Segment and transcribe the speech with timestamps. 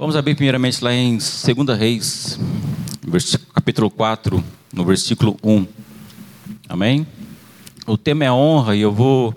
[0.00, 2.40] Vamos abrir primeiramente lá em 2 Reis,
[3.52, 4.42] capítulo 4,
[4.72, 5.66] no versículo 1.
[6.66, 7.06] Amém?
[7.86, 9.36] O tema é honra e eu vou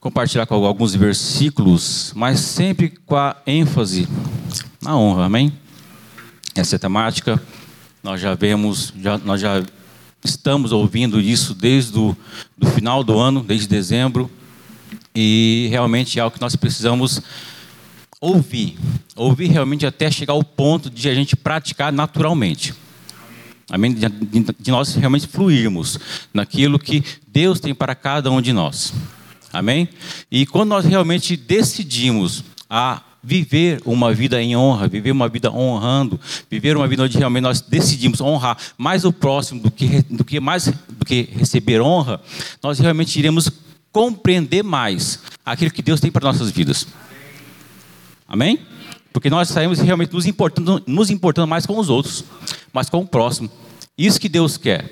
[0.00, 4.08] compartilhar com alguns versículos, mas sempre com a ênfase
[4.80, 5.26] na honra.
[5.26, 5.52] Amém?
[6.54, 7.38] Essa é temática.
[8.02, 9.62] Nós já vemos, já, nós já
[10.24, 12.16] estamos ouvindo isso desde o
[12.56, 14.30] do final do ano, desde dezembro,
[15.14, 17.20] e realmente é algo que nós precisamos
[18.20, 18.76] ouvir.
[19.16, 22.74] Ouvir realmente até chegar ao ponto de a gente praticar naturalmente.
[23.70, 23.94] Amém?
[23.94, 25.98] De nós realmente fluirmos
[26.34, 28.92] naquilo que Deus tem para cada um de nós.
[29.52, 29.88] Amém?
[30.30, 36.18] E quando nós realmente decidimos a viver uma vida em honra, viver uma vida honrando,
[36.50, 40.40] viver uma vida onde realmente nós decidimos honrar mais o próximo do que, do que
[40.40, 42.20] mais do que receber honra,
[42.62, 43.50] nós realmente iremos
[43.92, 46.86] compreender mais aquilo que Deus tem para nossas vidas.
[48.30, 48.60] Amém?
[49.12, 52.24] Porque nós saímos realmente nos importando, nos importando mais com os outros,
[52.72, 53.50] mas com o próximo.
[53.98, 54.88] Isso que Deus quer.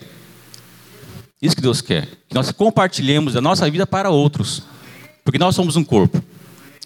[1.40, 2.08] Isso que Deus quer.
[2.28, 4.64] Que nós compartilhemos a nossa vida para outros.
[5.24, 6.20] Porque nós somos um corpo.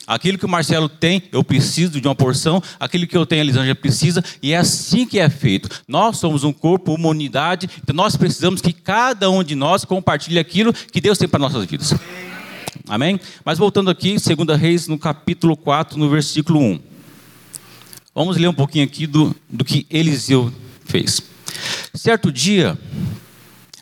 [0.07, 2.63] Aquilo que o Marcelo tem, eu preciso de uma porção.
[2.79, 4.23] Aquilo que eu tenho, a Elisângela precisa.
[4.43, 5.71] E é assim que é feito.
[5.89, 7.67] Nós somos um corpo, uma unidade.
[7.83, 11.65] Então nós precisamos que cada um de nós compartilhe aquilo que Deus tem para nossas
[11.65, 11.95] vidas.
[12.93, 13.19] Amém?
[13.43, 16.79] Mas voltando aqui, 2 Reis, no capítulo 4, no versículo 1.
[18.15, 20.53] Vamos ler um pouquinho aqui do, do que Eliseu
[20.85, 21.23] fez.
[21.95, 22.79] Certo dia,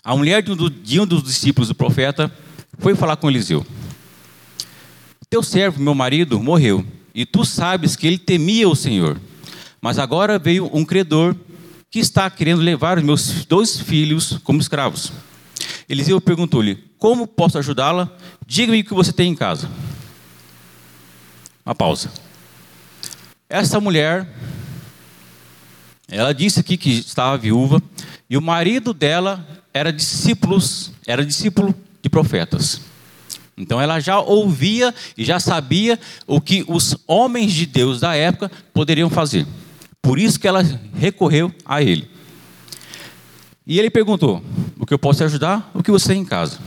[0.05, 2.33] a mulher de um, de um dos discípulos do profeta
[2.79, 3.67] foi falar com Eliseu.
[5.29, 9.21] Teu servo, meu marido, morreu, e tu sabes que ele temia o Senhor.
[9.81, 11.35] Mas agora veio um credor
[11.91, 15.11] que está querendo levar os meus dois filhos como escravos.
[15.91, 18.09] Eliseu perguntou-lhe: Como posso ajudá-la?
[18.47, 19.69] Diga-me o que você tem em casa.
[21.67, 22.13] Uma pausa.
[23.49, 24.29] Essa mulher,
[26.07, 27.83] ela disse aqui que estava viúva
[28.29, 32.81] e o marido dela era discípulos, era discípulo de profetas.
[33.57, 38.49] Então ela já ouvia e já sabia o que os homens de Deus da época
[38.73, 39.45] poderiam fazer.
[40.01, 40.63] Por isso que ela
[40.95, 42.09] recorreu a ele.
[43.67, 44.43] E ele perguntou:
[44.79, 45.71] O que eu posso te ajudar?
[45.75, 46.59] O que você tem em casa?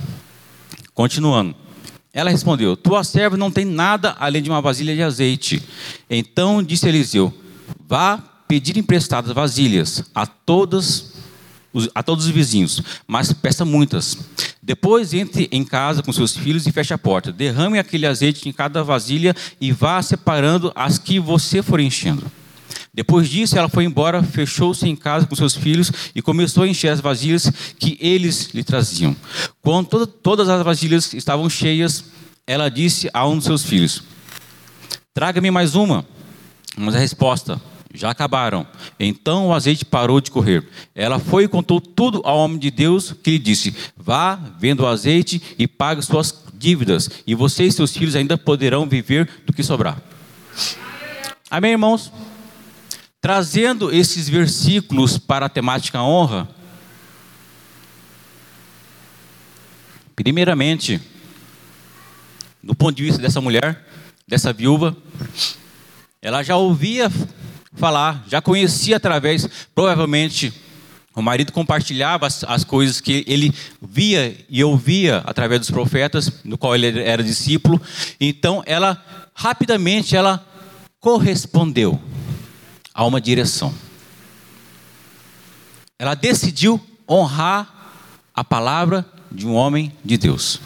[0.93, 1.55] Continuando.
[2.13, 5.63] Ela respondeu: Tua serva não tem nada além de uma vasilha de azeite.
[6.09, 7.33] Então disse Eliseu:
[7.87, 8.17] Vá
[8.47, 11.13] pedir emprestadas vasilhas a todas
[11.95, 14.15] a todos os vizinhos, mas peça muitas.
[14.61, 17.31] Depois entre em casa com seus filhos e feche a porta.
[17.31, 22.31] Derrame aquele azeite em cada vasilha e vá separando as que você for enchendo.
[22.93, 26.89] Depois disso, ela foi embora, fechou-se em casa com seus filhos e começou a encher
[26.89, 29.15] as vasilhas que eles lhe traziam.
[29.61, 32.05] Quando todas as vasilhas estavam cheias,
[32.45, 34.03] ela disse a um dos seus filhos:
[35.11, 36.05] Traga-me mais uma.
[36.77, 37.59] Mas a resposta:
[37.91, 38.67] Já acabaram.
[38.99, 40.63] Então o azeite parou de correr.
[40.93, 44.87] Ela foi e contou tudo ao homem de Deus, que lhe disse: Vá, venda o
[44.87, 49.63] azeite e pague suas dívidas, e você e seus filhos ainda poderão viver do que
[49.63, 49.99] sobrar.
[51.49, 52.11] Amém, irmãos?
[53.23, 56.45] Trazendo esses versículos para a temática honra,
[60.13, 60.99] primeiramente,
[62.61, 63.87] do ponto de vista dessa mulher,
[64.27, 64.93] dessa viúva,
[66.21, 67.09] ela já ouvia
[67.71, 70.53] falar, já conhecia através, provavelmente,
[71.15, 76.57] o marido compartilhava as, as, coisas que ele via e ouvia através dos profetas, no
[76.57, 77.81] qual ele era discípulo.
[78.19, 79.01] Então, ela
[79.33, 80.45] rapidamente ela
[80.99, 82.01] correspondeu
[82.93, 83.73] a uma direção.
[85.97, 87.93] Ela decidiu honrar
[88.33, 90.59] a palavra de um homem de Deus.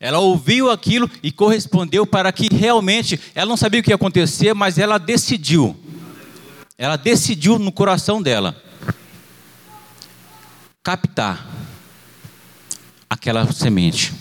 [0.00, 4.52] Ela ouviu aquilo e correspondeu para que realmente, ela não sabia o que ia acontecer,
[4.52, 5.76] mas ela decidiu.
[6.76, 8.60] Ela decidiu no coração dela
[10.82, 11.46] captar
[13.08, 14.12] aquela semente.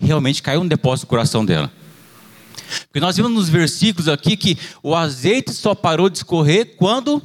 [0.00, 1.70] Realmente caiu um depósito no coração dela.
[2.84, 7.22] Porque nós vimos nos versículos aqui que o azeite só parou de escorrer quando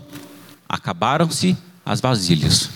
[0.67, 2.69] acabaram-se as vasilhas.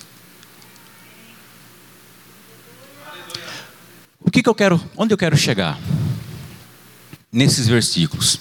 [4.20, 5.80] O que, que eu quero, onde eu quero chegar?
[7.32, 8.40] Nesses versículos.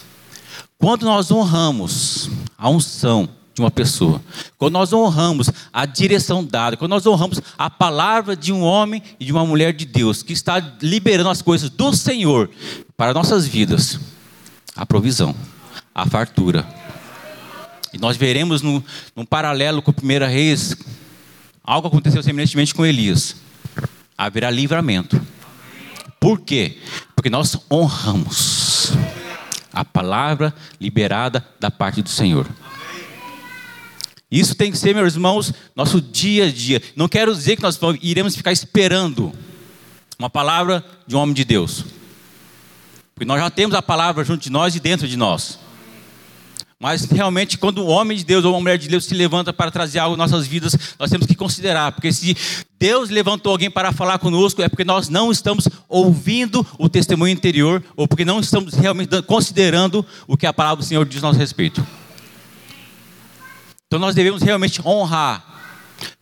[0.76, 4.20] Quando nós honramos a unção de uma pessoa,
[4.58, 9.24] quando nós honramos a direção dada, quando nós honramos a palavra de um homem e
[9.24, 12.50] de uma mulher de Deus, que está liberando as coisas do Senhor
[12.96, 13.98] para nossas vidas,
[14.76, 15.34] a provisão,
[15.94, 16.66] a fartura.
[17.92, 18.84] E nós veremos no,
[19.14, 20.76] num paralelo com o 1 Reis,
[21.64, 23.36] algo aconteceu semelhantemente com Elias.
[24.16, 25.20] Haverá livramento.
[26.20, 26.78] Por quê?
[27.14, 28.92] Porque nós honramos.
[29.72, 32.46] a palavra liberada da parte do Senhor.
[34.30, 36.82] Isso tem que ser, meus irmãos, nosso dia a dia.
[36.96, 39.32] Não quero dizer que nós iremos ficar esperando
[40.18, 41.84] uma palavra de um homem de Deus.
[43.16, 45.58] Porque nós já temos a palavra junto de nós e dentro de nós.
[46.78, 49.70] Mas realmente, quando o homem de Deus ou uma mulher de Deus se levanta para
[49.70, 52.36] trazer algo em nossas vidas, nós temos que considerar, porque se
[52.78, 57.82] Deus levantou alguém para falar conosco, é porque nós não estamos ouvindo o testemunho interior,
[57.96, 61.38] ou porque não estamos realmente considerando o que a palavra do Senhor diz a nosso
[61.38, 61.84] respeito.
[63.86, 65.42] Então nós devemos realmente honrar,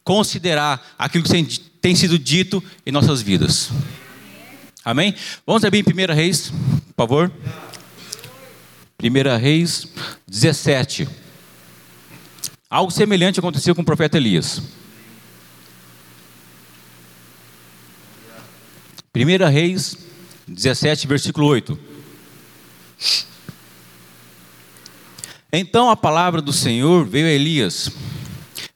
[0.05, 3.73] considerar aquilo que tem sido dito em nossas vidas.
[4.85, 5.15] Amém?
[5.47, 6.53] Vamos abrir em 1 Reis,
[6.95, 7.33] por favor.
[9.03, 9.89] 1 Reis
[10.29, 11.09] 17.
[12.69, 14.61] Algo semelhante aconteceu com o profeta Elias.
[19.17, 19.97] 1 Reis
[20.47, 21.79] 17, versículo 8.
[25.53, 27.91] Então a palavra do Senhor veio a Elias.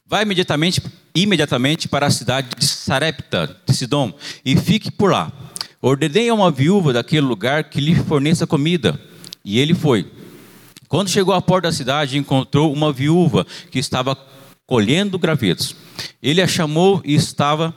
[0.07, 0.81] Vai imediatamente,
[1.15, 5.33] imediatamente para a cidade de Sarepta, de Sidom, e fique por lá.
[5.81, 9.01] Ordenei a uma viúva daquele lugar que lhe forneça comida.
[9.45, 10.11] E ele foi.
[10.89, 14.17] Quando chegou à porta da cidade, encontrou uma viúva que estava
[14.67, 15.77] colhendo gravetos.
[16.21, 17.75] Ele a chamou e estava.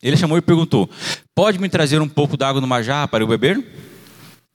[0.00, 0.88] Ele chamou e perguntou:
[1.34, 3.64] Pode me trazer um pouco d'água numa jarra para eu beber?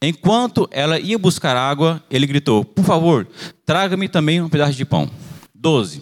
[0.01, 3.28] Enquanto ela ia buscar água, ele gritou: Por favor,
[3.66, 5.10] traga-me também um pedaço de pão.
[5.54, 6.01] 12.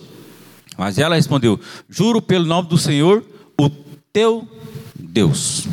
[0.78, 1.60] Mas ela respondeu:
[1.90, 3.26] Juro pelo nome do Senhor,
[3.60, 3.70] o
[4.14, 4.48] teu
[4.96, 5.68] Deus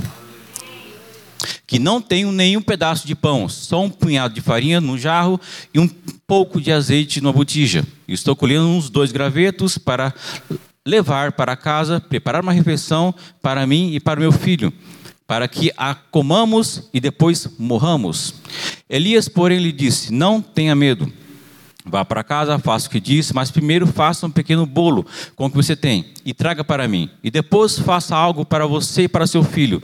[1.73, 5.41] que não tenho nenhum pedaço de pão, só um punhado de farinha no jarro
[5.73, 5.89] e um
[6.27, 7.83] pouco de azeite numa botija.
[8.07, 10.13] Estou colhendo uns dois gravetos para
[10.85, 14.71] levar para casa, preparar uma refeição para mim e para meu filho,
[15.27, 18.35] para que a comamos e depois morramos.
[18.87, 21.11] Elias, porém, lhe disse: Não tenha medo.
[21.87, 25.51] Vá para casa, faça o que disse, mas primeiro faça um pequeno bolo com o
[25.51, 27.09] que você tem e traga para mim.
[27.25, 29.83] E depois faça algo para você e para seu filho.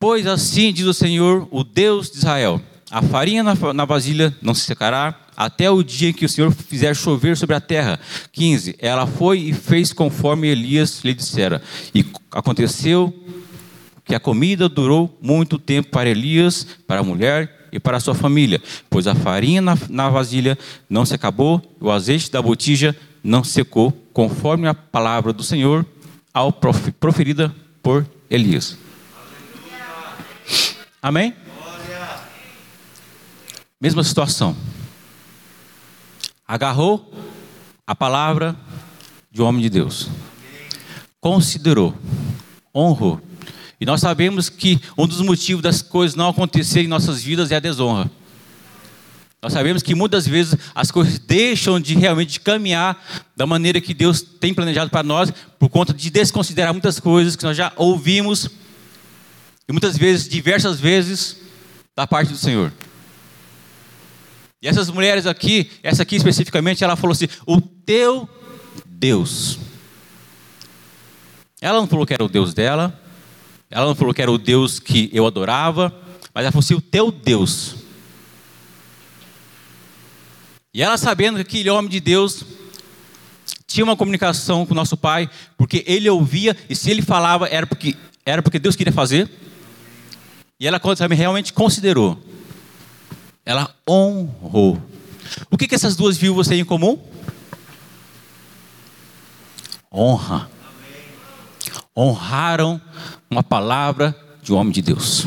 [0.00, 2.58] Pois assim diz o Senhor, o Deus de Israel:
[2.90, 6.96] a farinha na, vasilha não se secará até o dia em que o Senhor fizer
[6.96, 8.00] chover sobre a terra.
[8.32, 8.76] 15.
[8.78, 11.60] Ela foi e fez conforme Elias lhe dissera.
[11.94, 13.12] E aconteceu
[14.02, 18.14] que a comida durou muito tempo para Elias, para a mulher e para a sua
[18.14, 20.58] família, pois a farinha na, na vasilha
[20.88, 25.84] não se acabou, o azeite da botija não secou, conforme a palavra do Senhor
[26.32, 28.78] ao proferida por Elias.
[31.02, 31.34] Amém?
[33.80, 34.54] Mesma situação.
[36.46, 37.10] Agarrou
[37.86, 38.54] a palavra
[39.32, 40.10] de um homem de Deus.
[41.20, 41.94] Considerou,
[42.74, 43.20] honrou.
[43.80, 47.56] E nós sabemos que um dos motivos das coisas não acontecerem em nossas vidas é
[47.56, 48.10] a desonra.
[49.42, 53.02] Nós sabemos que muitas vezes as coisas deixam de realmente caminhar
[53.34, 57.44] da maneira que Deus tem planejado para nós, por conta de desconsiderar muitas coisas que
[57.44, 58.50] nós já ouvimos
[59.70, 61.36] e muitas vezes, diversas vezes,
[61.94, 62.72] da parte do Senhor.
[64.60, 68.28] E essas mulheres aqui, essa aqui especificamente, ela falou assim: O teu
[68.84, 69.60] Deus.
[71.60, 73.00] Ela não falou que era o Deus dela,
[73.70, 75.94] ela não falou que era o Deus que eu adorava,
[76.34, 77.76] mas ela falou assim: O teu Deus.
[80.74, 82.44] E ela sabendo que aquele homem de Deus
[83.68, 87.94] tinha uma comunicação com nosso pai, porque ele ouvia, e se ele falava, era porque,
[88.26, 89.30] era porque Deus queria fazer.
[90.60, 90.78] E ela
[91.10, 92.22] realmente considerou.
[93.46, 94.80] Ela honrou.
[95.50, 97.00] O que, que essas duas viúvas têm em comum?
[99.90, 100.50] Honra.
[101.96, 102.78] Honraram
[103.30, 105.24] uma palavra de um homem de Deus.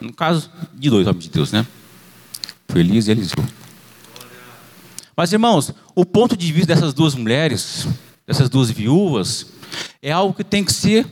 [0.00, 1.66] No caso de dois homens de Deus, né?
[2.66, 3.44] Foi Elias e Eliseu.
[5.14, 7.86] Mas irmãos, o ponto de vista dessas duas mulheres,
[8.26, 9.46] dessas duas viúvas,
[10.00, 11.06] é algo que tem que ser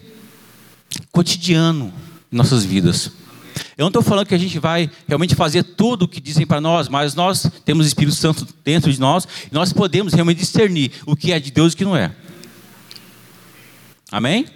[1.13, 1.93] cotidiano
[2.33, 3.22] em nossas vidas.
[3.77, 6.61] Eu não estou falando que a gente vai realmente fazer tudo o que dizem para
[6.61, 10.93] nós, mas nós temos o Espírito Santo dentro de nós e nós podemos realmente discernir
[11.07, 12.13] o que é de Deus e o que não é.
[14.11, 14.47] Amém?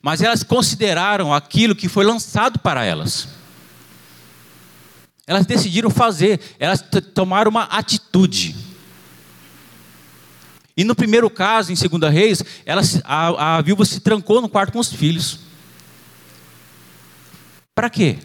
[0.00, 3.28] Mas elas consideraram aquilo que foi lançado para elas.
[5.26, 6.82] Elas decidiram fazer, elas
[7.14, 8.56] tomaram uma atitude.
[10.74, 14.72] E no primeiro caso, em Segunda Reis, ela, a, a viúva se trancou no quarto
[14.72, 15.47] com os filhos.
[17.78, 18.18] Para quê?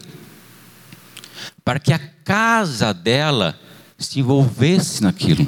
[1.64, 3.56] Para que a casa dela
[3.96, 5.46] se envolvesse naquilo.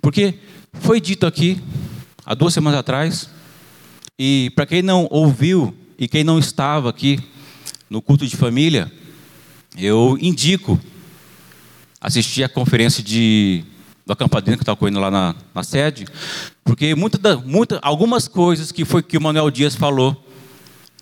[0.00, 0.38] Porque
[0.74, 1.60] foi dito aqui,
[2.24, 3.28] há duas semanas atrás,
[4.16, 7.18] e para quem não ouviu e quem não estava aqui
[7.90, 8.88] no culto de família,
[9.76, 10.78] eu indico
[12.00, 13.64] assistir a conferência de,
[14.06, 16.04] do acampadinho que está ocorrendo lá na, na sede,
[16.62, 20.21] porque muita, muita, algumas coisas que foi que o Manuel Dias falou,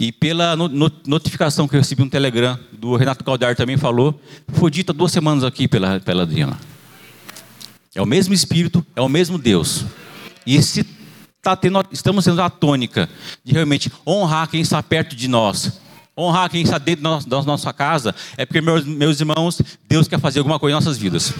[0.01, 4.19] e pela no, no, notificação que eu recebi no Telegram, do Renato Caldar também falou,
[4.55, 6.59] foi dita duas semanas aqui pela, pela Adriana.
[7.95, 9.85] É o mesmo Espírito, é o mesmo Deus.
[10.47, 10.87] E se
[11.43, 13.11] tá tendo, estamos tendo a tônica
[13.45, 15.79] de realmente honrar quem está perto de nós,
[16.17, 20.39] honrar quem está dentro da nossa casa, é porque, meus, meus irmãos, Deus quer fazer
[20.39, 21.35] alguma coisa em nossas vidas.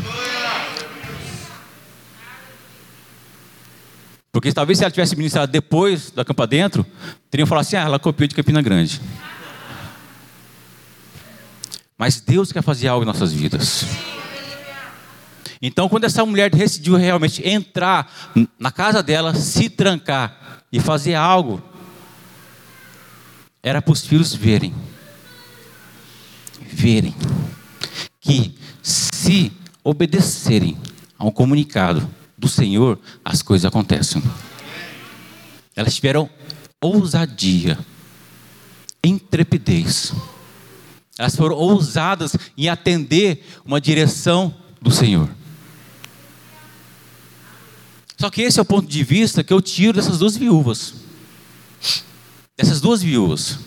[4.33, 6.87] Porque talvez se ela tivesse ministrado depois da campa dentro,
[7.31, 9.01] teriam falado assim: ah, ela copiou de Campina Grande.
[11.99, 13.85] Mas Deus quer fazer algo em nossas vidas.
[15.61, 18.11] Então, quando essa mulher decidiu realmente entrar
[18.59, 21.63] na casa dela, se trancar e fazer algo,
[23.63, 24.75] era para os filhos verem.
[26.73, 27.15] Verem
[28.21, 29.53] que se
[29.85, 30.79] obedecerem
[31.19, 32.09] a um comunicado
[32.41, 34.23] do Senhor, as coisas acontecem.
[35.77, 36.29] Elas tiveram
[36.81, 37.79] ousadia,
[39.05, 40.15] intrepidez.
[41.19, 45.29] Elas foram ousadas em atender uma direção do Senhor.
[48.19, 50.95] Só que esse é o ponto de vista que eu tiro dessas duas viúvas.
[52.57, 53.59] Dessas duas viúvas.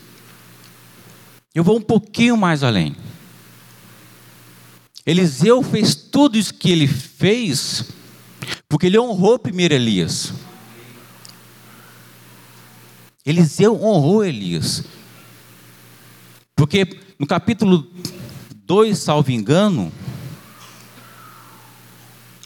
[1.54, 2.96] Eu vou um pouquinho mais além.
[5.06, 7.86] Eliseu fez tudo isso que ele fez
[8.68, 10.34] porque ele honrou primeiro Elias.
[13.26, 14.84] Eliseu honrou Elias.
[16.56, 17.88] Porque no capítulo
[18.66, 19.92] 2, salvo engano,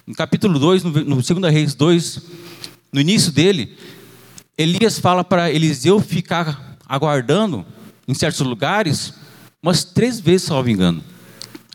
[0.05, 2.21] no capítulo 2, no, no 2 Reis 2,
[2.93, 3.77] no início dele,
[4.57, 7.65] Elias fala para Eliseu ficar aguardando
[8.07, 9.13] em certos lugares,
[9.61, 11.03] umas três vezes, salvo engano.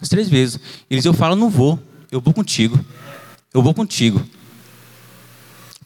[0.00, 0.59] Umas três vezes.
[0.91, 1.79] Eliseu fala: Não vou,
[2.11, 2.83] eu vou contigo.
[3.53, 4.25] Eu vou contigo.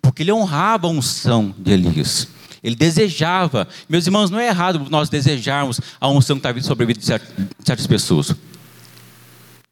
[0.00, 2.28] Porque ele honrava a unção de Elias.
[2.62, 3.66] Ele desejava.
[3.88, 7.06] Meus irmãos, não é errado nós desejarmos a unção que está sobre a vida de
[7.06, 8.34] certas pessoas.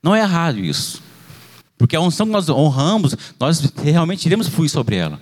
[0.02, 1.02] Não é errado isso.
[1.78, 5.18] Porque a unção que nós honramos, nós realmente iremos fluir sobre ela.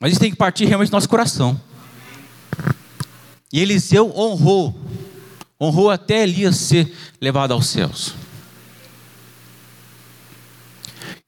[0.00, 1.60] Mas isso tem que partir realmente do nosso coração.
[3.52, 4.76] E Eliseu honrou,
[5.60, 8.14] honrou até Elias ser levado aos céus.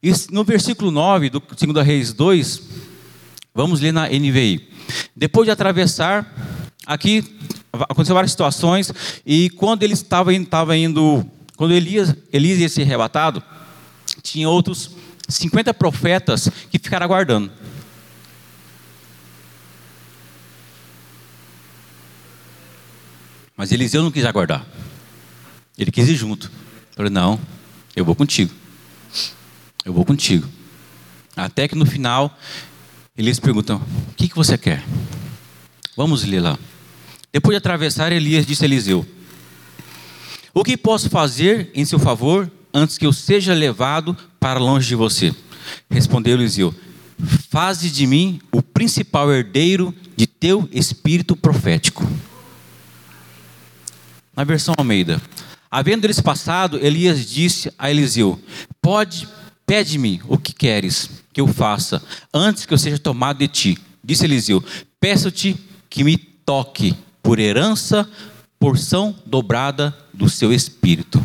[0.03, 2.63] E no versículo 9 do 2 Reis 2,
[3.55, 4.69] vamos ler na NVI.
[5.15, 6.33] Depois de atravessar,
[6.87, 7.25] aqui
[7.73, 8.93] aconteceu várias situações,
[9.25, 11.25] e quando ele estava, estava indo
[11.57, 13.43] quando Elias, Elias ia ser arrebatado,
[14.23, 14.91] tinha outros
[15.27, 17.51] 50 profetas que ficaram aguardando.
[23.57, 24.67] Mas Eliseu não quis aguardar.
[25.79, 26.53] Ele quis ir junto.
[26.95, 27.41] Falei, não,
[27.95, 28.53] eu vou contigo.
[29.87, 30.47] Eu vou contigo.
[31.35, 32.39] Até que no final,
[33.17, 34.85] eles perguntam: O que, que você quer?
[35.97, 36.59] Vamos ler lá.
[37.33, 39.07] Depois de atravessar, Elias disse a Eliseu:
[40.57, 44.95] o que posso fazer em seu favor antes que eu seja levado para longe de
[44.95, 45.35] você?
[45.91, 46.75] Respondeu Eliseu:
[47.51, 52.09] Faze de mim o principal herdeiro de teu espírito profético.
[54.35, 55.21] Na versão Almeida.
[55.71, 58.41] Havendo eles passado, Elias disse a Eliseu:
[58.81, 59.29] Pode,
[59.67, 63.79] pede-me o que queres que eu faça, antes que eu seja tomado de ti.
[64.03, 64.65] Disse Eliseu:
[65.01, 65.57] Peço-te
[65.91, 68.09] que me toque por herança
[68.59, 71.23] porção dobrada do seu espírito.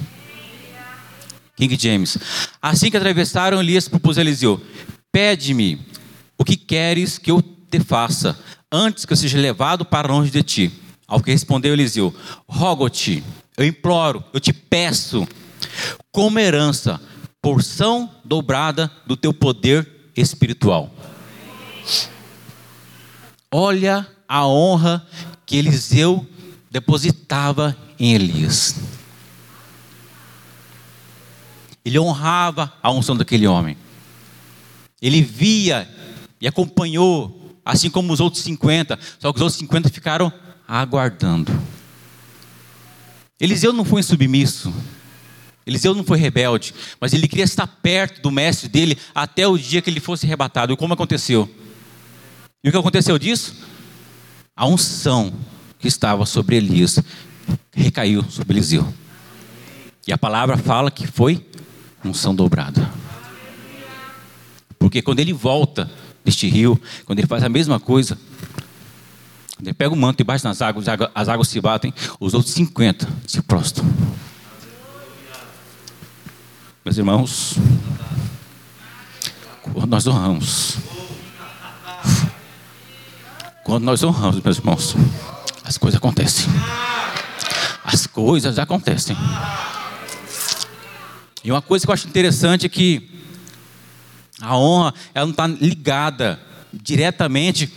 [1.56, 2.18] King James.
[2.62, 4.60] Assim que atravessaram, Elias propôs a Eliseu:
[5.12, 5.80] Pede-me
[6.38, 8.38] o que queres que eu te faça,
[8.72, 10.72] antes que eu seja levado para longe de ti.
[11.08, 12.14] Ao que respondeu Eliseu:
[12.48, 13.24] Rogo-te,
[13.58, 15.28] eu imploro, eu te peço,
[16.12, 17.00] como herança,
[17.42, 20.94] porção dobrada do teu poder espiritual.
[23.52, 25.06] Olha a honra
[25.46, 26.26] que Eliseu
[26.70, 28.76] depositava em Elias.
[31.84, 33.76] Ele honrava a unção daquele homem.
[35.02, 35.90] Ele via
[36.40, 40.32] e acompanhou, assim como os outros 50, só que os outros 50 ficaram
[40.68, 41.52] aguardando.
[43.40, 44.72] Eliseu não foi submisso.
[45.66, 49.82] Eliseu não foi rebelde, mas ele queria estar perto do mestre dele até o dia
[49.82, 50.74] que ele fosse arrebatado.
[50.74, 51.50] E como aconteceu?
[52.64, 53.56] E o que aconteceu disso?
[54.56, 55.34] A unção
[55.80, 57.00] que estava sobre Elias
[57.74, 58.92] recaiu sobre Eliseu.
[60.08, 61.46] E a palavra fala que foi
[62.04, 62.92] unção dobrada.
[64.80, 65.90] Porque quando ele volta
[66.24, 68.18] deste rio, quando ele faz a mesma coisa,
[69.62, 73.42] Ele pega o manto debaixo das águas, as águas se batem, os outros 50 se
[73.44, 73.86] prostram.
[76.84, 77.58] Meus irmãos,
[79.62, 80.78] quando nós honramos,
[83.64, 84.96] quando nós honramos, meus irmãos,
[85.64, 86.48] as coisas acontecem.
[87.84, 89.16] As coisas acontecem.
[91.44, 93.12] E uma coisa que eu acho interessante é que
[94.42, 96.40] a honra ela não está ligada
[96.74, 97.72] diretamente,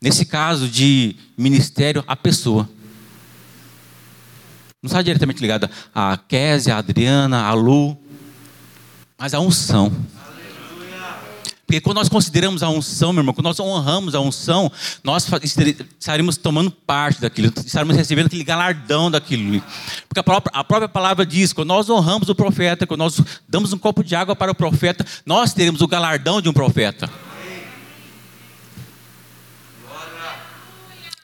[0.00, 2.70] nesse caso de ministério, à pessoa.
[4.80, 7.98] Não está diretamente ligada a Kézia, a Adriana, a Lu,
[9.20, 9.92] mas a unção.
[11.66, 14.72] Porque quando nós consideramos a unção, meu irmão, quando nós honramos a unção,
[15.04, 15.28] nós
[16.00, 19.62] estaremos tomando parte daquilo, estaremos recebendo aquele galardão daquilo.
[20.08, 23.72] Porque a própria, a própria palavra diz: quando nós honramos o profeta, quando nós damos
[23.72, 27.08] um copo de água para o profeta, nós teremos o galardão de um profeta.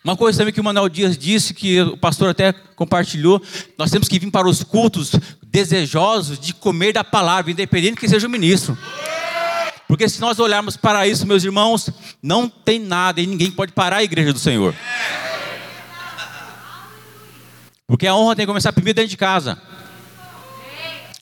[0.07, 3.43] Uma coisa também que o Manuel Dias disse, que o pastor até compartilhou,
[3.77, 5.11] nós temos que vir para os cultos
[5.43, 8.79] desejosos de comer da palavra, independente que seja o ministro.
[9.89, 11.91] Porque se nós olharmos para isso, meus irmãos,
[12.23, 14.77] não tem nada e ninguém pode parar a igreja do Senhor.
[17.85, 19.61] Porque a honra tem que começar primeiro dentro de casa.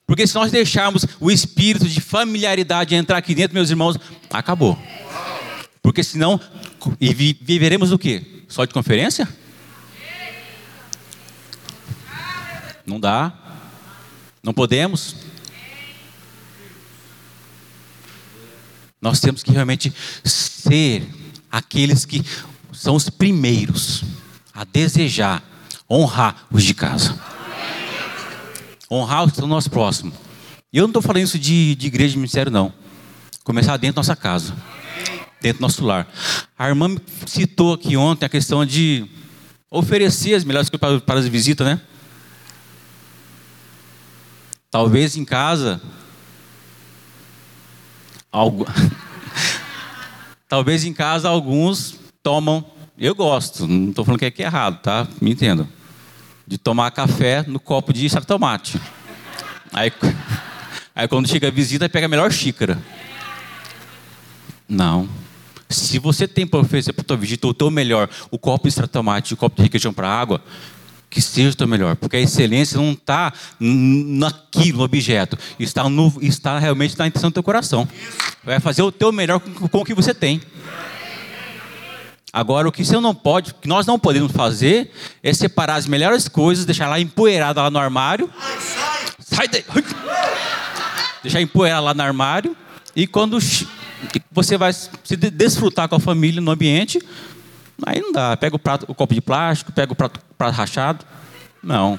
[0.06, 3.96] Porque se nós deixarmos o espírito de familiaridade entrar aqui dentro, meus irmãos,
[4.28, 4.78] acabou.
[5.82, 6.38] Porque senão,
[7.00, 8.33] e viveremos o quê?
[8.48, 9.28] Só de conferência?
[12.86, 13.32] Não dá.
[14.42, 15.16] Não podemos.
[19.00, 19.92] Nós temos que realmente
[20.24, 21.06] ser
[21.50, 22.24] aqueles que
[22.72, 24.02] são os primeiros
[24.52, 25.42] a desejar
[25.90, 27.18] honrar os de casa.
[28.90, 30.12] Honrar o nosso próximo.
[30.72, 32.72] E eu não estou falando isso de, de igreja de ministério, não.
[33.42, 34.54] Começar dentro da nossa casa,
[35.44, 36.08] dentro do nosso lar.
[36.58, 36.96] A irmã
[37.26, 39.06] citou aqui ontem a questão de
[39.70, 41.80] oferecer as melhores coisas para, as visitas, né?
[44.70, 45.80] Talvez em casa
[48.32, 48.66] Algo...
[50.48, 52.64] Talvez em casa alguns tomam.
[52.96, 55.06] Eu gosto, não estou falando que é, que é errado, tá?
[55.20, 55.68] Me entendo.
[56.46, 58.80] De tomar café no copo de tomate.
[59.72, 59.92] Aí,
[60.94, 62.80] aí quando chega a visita, pega a melhor xícara.
[64.68, 65.08] Não.
[65.74, 69.34] Se você tem para oferecer para a tua o teu melhor, o copo de tomate
[69.34, 70.42] o copo de requeijão para água,
[71.14, 76.12] que seja o teu melhor, porque a excelência não está naquilo, no objeto, está, no,
[76.20, 77.88] está realmente na intenção do teu coração.
[78.42, 80.40] Vai fazer o teu melhor com, com o que você tem.
[82.32, 84.90] Agora, o que você não pode, o que nós não podemos fazer,
[85.22, 88.28] é separar as melhores coisas, deixar lá empoeirada lá no armário.
[89.20, 89.64] Sai daí!
[91.22, 92.56] Deixar empoeirada lá no armário.
[92.96, 93.38] E quando
[94.30, 97.00] você vai se desfrutar com a família no ambiente,
[97.82, 98.36] Aí não dá.
[98.36, 101.04] Pega o, prato, o copo de plástico, pega o prato, prato rachado.
[101.62, 101.98] Não.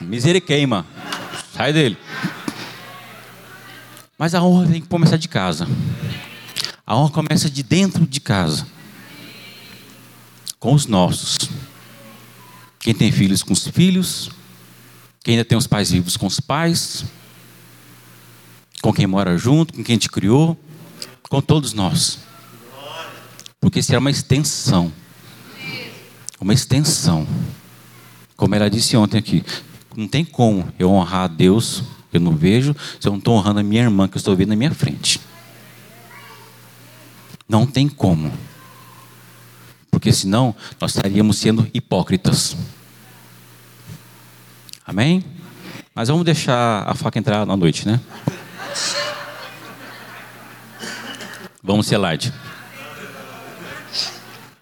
[0.00, 0.84] Misericórdia.
[1.54, 1.96] Sai dele.
[4.18, 5.66] Mas a honra tem que começar de casa.
[6.86, 8.66] A honra começa de dentro de casa.
[10.58, 11.38] Com os nossos.
[12.80, 14.30] Quem tem filhos com os filhos.
[15.22, 17.04] Quem ainda tem os pais vivos com os pais.
[18.82, 20.58] Com quem mora junto, com quem te criou.
[21.28, 22.18] Com todos nós.
[23.60, 24.92] Porque será uma extensão.
[26.40, 27.26] Uma extensão.
[28.36, 29.44] Como ela disse ontem aqui.
[29.94, 33.60] Não tem como eu honrar a Deus, eu não vejo, se eu não estou honrando
[33.60, 35.20] a minha irmã que eu estou vendo na minha frente.
[37.48, 38.32] Não tem como.
[39.90, 42.56] Porque senão nós estaríamos sendo hipócritas.
[44.86, 45.24] Amém?
[45.94, 48.00] Mas vamos deixar a faca entrar na noite, né?
[51.62, 52.32] Vamos light.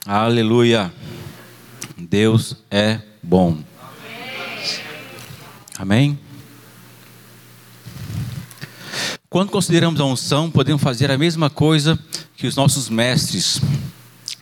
[0.06, 0.92] Aleluia.
[1.96, 3.62] Deus é bom.
[5.78, 6.18] Amém?
[9.30, 11.98] Quando consideramos a unção, podemos fazer a mesma coisa
[12.36, 13.60] que os nossos mestres,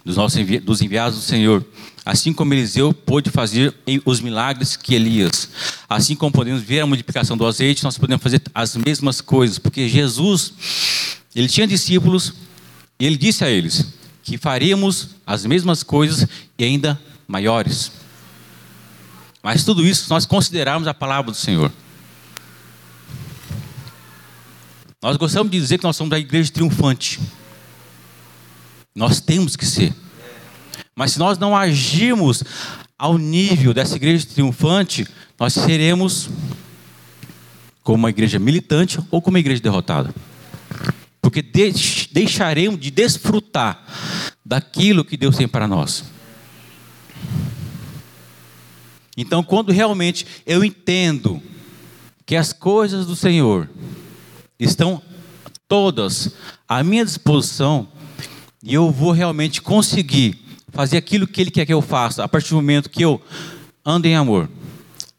[0.07, 1.67] dos, nossos envi dos enviados do Senhor.
[2.05, 5.49] Assim como Eliseu pôde fazer os milagres que Elias.
[5.91, 9.59] Assim como podemos ver a multiplicação do azeite, nós podemos fazer as mesmas coisas.
[9.59, 10.53] Porque Jesus,
[11.35, 12.35] ele tinha discípulos
[13.01, 13.85] e ele disse a eles:
[14.23, 17.91] que faríamos as mesmas coisas e ainda maiores.
[19.43, 21.73] Mas tudo isso nós considerarmos a palavra do Senhor.
[25.03, 27.19] Nós gostamos de dizer que nós somos a igreja triunfante.
[28.97, 29.95] Nós temos que ser.
[30.97, 32.43] Mas se nós não agirmos
[32.99, 35.07] ao nível dessa igreja triunfante,
[35.39, 36.29] nós seremos
[37.85, 40.13] como uma igreja militante ou como uma igreja derrotada
[41.27, 41.43] porque
[42.13, 43.85] deixaremos de desfrutar
[44.45, 46.05] daquilo que Deus tem para nós.
[49.17, 51.43] Então, quando realmente eu entendo
[52.25, 53.69] que as coisas do Senhor
[54.57, 55.03] estão
[55.67, 56.37] todas
[56.69, 57.89] à minha disposição,
[58.67, 62.51] e eu vou realmente conseguir fazer aquilo que Ele quer que eu faça, a partir
[62.51, 63.23] do momento que eu
[63.85, 64.51] ando em amor,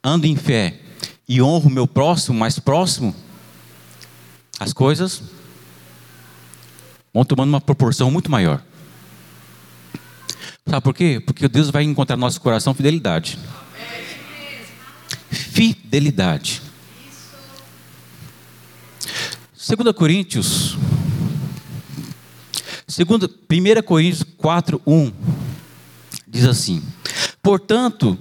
[0.03, 0.81] ando em fé
[1.25, 3.15] e honro o meu próximo, mais próximo,
[4.59, 5.23] as coisas
[7.13, 8.61] vão tomando uma proporção muito maior.
[10.67, 11.23] Sabe por quê?
[11.25, 13.39] Porque Deus vai encontrar no nosso coração fidelidade.
[15.29, 16.61] Fidelidade.
[19.55, 20.77] 2 Coríntios,
[22.89, 25.11] 1 Coríntios 4, 1,
[26.25, 26.81] diz assim:
[27.41, 28.17] Portanto,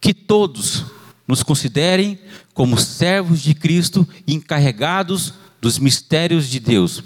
[0.00, 0.86] que todos
[1.26, 2.18] nos considerem
[2.54, 7.04] como servos de Cristo encarregados dos mistérios de Deus.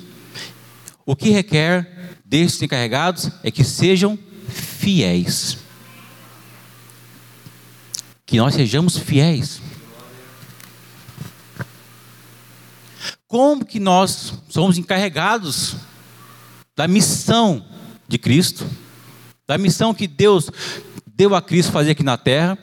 [1.05, 4.17] O que requer destes encarregados é que sejam
[4.49, 5.59] fiéis.
[8.25, 9.61] Que nós sejamos fiéis.
[13.27, 15.77] Como que nós somos encarregados
[16.77, 17.65] da missão
[18.09, 18.67] de Cristo,
[19.47, 20.51] da missão que Deus
[21.07, 22.59] deu a Cristo fazer aqui na terra,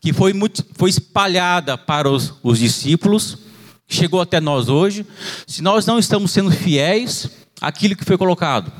[0.00, 0.32] que foi,
[0.74, 3.38] foi espalhada para os, os discípulos,
[3.88, 5.06] chegou até nós hoje,
[5.46, 7.30] se nós não estamos sendo fiéis
[7.60, 8.72] àquilo que foi colocado.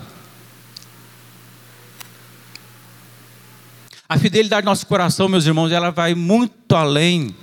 [4.08, 7.34] A fidelidade do nosso coração, meus irmãos, ela vai muito além,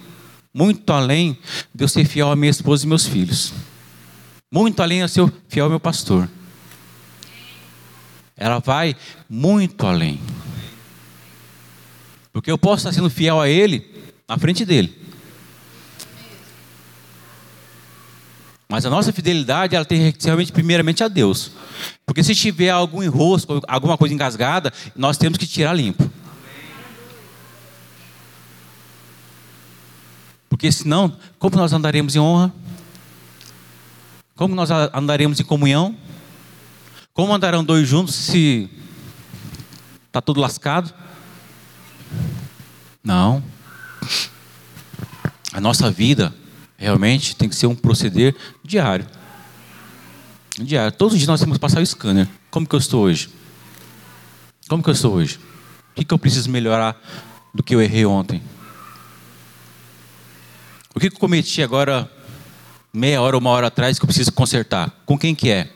[0.54, 1.38] muito além
[1.76, 3.54] de eu ser fiel à minha esposa e meus filhos.
[4.52, 6.30] Muito além de eu ser fiel ao meu pastor.
[8.36, 8.96] Ela vai
[9.30, 10.20] muito além.
[12.32, 13.86] Porque eu posso estar sendo fiel a Ele
[14.28, 15.04] na frente dele.
[18.68, 21.52] Mas a nossa fidelidade, ela tem realmente, primeiramente, a Deus.
[22.08, 26.10] Porque se tiver algum enrosco, alguma coisa engasgada, nós temos que tirar limpo.
[30.50, 32.52] Porque senão, como nós andaremos em honra?
[34.36, 35.96] Como nós andaremos em comunhão?
[37.14, 38.68] Como andarão dois juntos se
[40.08, 40.92] está tudo lascado?
[43.04, 43.44] Não.
[45.52, 46.34] A nossa vida
[46.76, 49.06] realmente tem que ser um proceder diário.
[50.58, 50.92] Diário.
[50.92, 52.28] Todos os dias nós temos que passar o scanner.
[52.50, 53.30] Como que eu estou hoje?
[54.68, 55.40] Como que eu estou hoje?
[55.92, 57.00] O que, que eu preciso melhorar
[57.54, 58.42] do que eu errei ontem?
[60.96, 62.12] O que eu cometi agora,
[62.92, 64.92] meia hora ou uma hora atrás, que eu preciso consertar?
[65.06, 65.72] Com quem que é?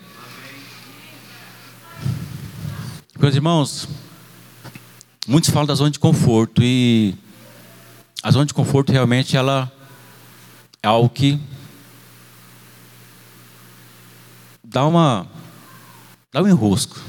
[3.20, 3.88] Meus irmãos,
[5.28, 7.16] muitos falam da zona de conforto e
[8.22, 9.72] a zona de conforto realmente ela
[10.84, 11.40] é algo que
[14.64, 15.26] dá uma
[16.32, 17.02] dá um enrosco.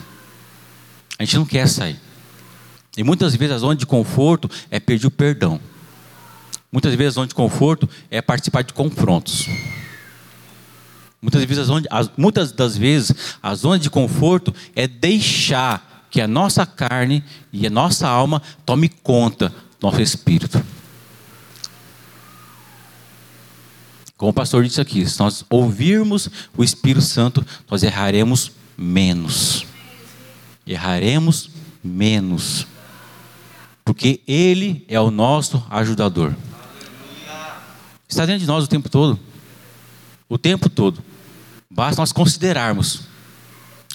[1.19, 2.01] A gente não quer sair.
[2.97, 5.61] E muitas vezes a zona de conforto é perder o perdão.
[6.73, 9.47] Muitas vezes a zona de conforto é participar de confrontos.
[11.21, 11.69] Muitas, vezes,
[12.17, 17.71] muitas das vezes a zona de conforto é deixar que a nossa carne e a
[17.71, 20.63] nossa alma tome conta do nosso espírito.
[24.17, 29.65] Como o pastor disse aqui, se nós ouvirmos o Espírito Santo, nós erraremos menos.
[30.67, 31.51] Erraremos
[31.85, 32.67] menos.
[33.85, 36.35] Porque Ele é o nosso ajudador
[38.09, 39.19] está dentro de nós o tempo todo.
[40.29, 41.03] O tempo todo.
[41.71, 43.03] Basta nós considerarmos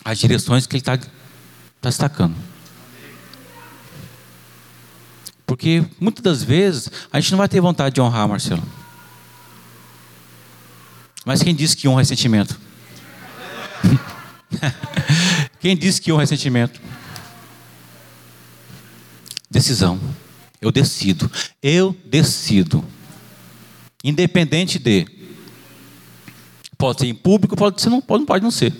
[0.06, 1.00] as direções que Ele está
[1.84, 2.36] tá destacando.
[5.46, 8.64] Porque muitas das vezes a gente não vai ter vontade de honrar, Marcelo.
[11.26, 12.60] Mas quem disse que honra é sentimento?
[15.60, 16.82] quem disse que honra é sentimento?
[19.52, 20.00] Decisão.
[20.62, 21.30] Eu decido.
[21.62, 22.84] Eu decido.
[24.04, 25.06] Independente de.
[26.78, 28.74] Pode ser em público, pode ser, não pode, pode não ser.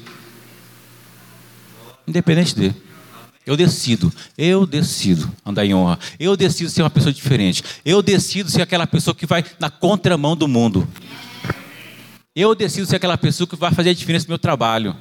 [2.08, 2.83] Independente de.
[3.46, 6.00] Eu decido, eu decido andar em honra.
[6.20, 7.64] Eu decido ser uma pessoa diferente.
[7.84, 10.88] Eu decido ser aquela pessoa que vai na contramão do mundo.
[12.36, 14.96] Eu decido ser aquela pessoa que vai fazer a diferença no meu trabalho.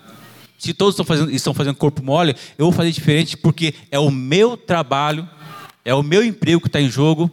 [0.58, 4.10] Se todos estão fazendo, estão fazendo corpo mole, eu vou fazer diferente porque é o
[4.10, 5.28] meu trabalho,
[5.84, 7.30] é o meu emprego que está em jogo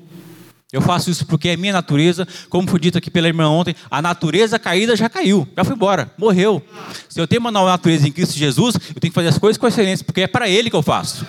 [0.71, 4.03] eu faço isso porque é minha natureza, como foi dito aqui pela irmã ontem, a
[4.03, 6.63] natureza caída já caiu, já foi embora, morreu.
[7.07, 9.57] Se eu tenho uma nova natureza em Cristo Jesus, eu tenho que fazer as coisas
[9.57, 11.25] com excelência, porque é para Ele que eu faço.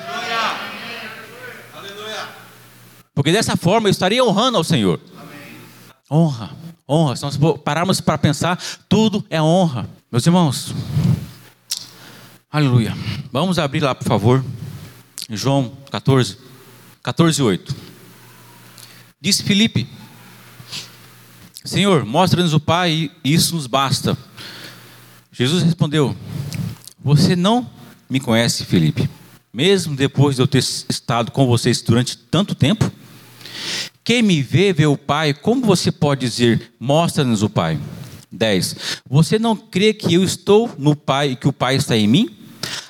[3.15, 5.01] Porque dessa forma eu estaria honrando ao Senhor.
[6.11, 6.51] Honra,
[6.87, 7.17] honra.
[7.17, 9.89] Se nós pararmos para pensar, tudo é honra.
[10.13, 10.75] Meus irmãos,
[12.51, 12.95] aleluia.
[13.33, 14.45] Vamos abrir lá, por favor.
[15.31, 16.37] João 14,
[17.03, 17.90] 14, 8.
[19.21, 19.87] Disse Filipe:
[21.65, 24.17] Senhor, mostra-nos o Pai e isso nos basta.
[25.31, 26.17] Jesus respondeu:
[27.03, 27.69] Você não
[28.09, 29.09] me conhece, Felipe,
[29.53, 32.91] mesmo depois de eu ter estado com vocês durante tanto tempo?
[34.03, 35.35] Quem me vê, vê o Pai.
[35.35, 37.79] Como você pode dizer, mostra-nos o Pai?
[38.33, 39.03] 10.
[39.09, 42.40] Você não crê que eu estou no Pai e que o Pai está em mim?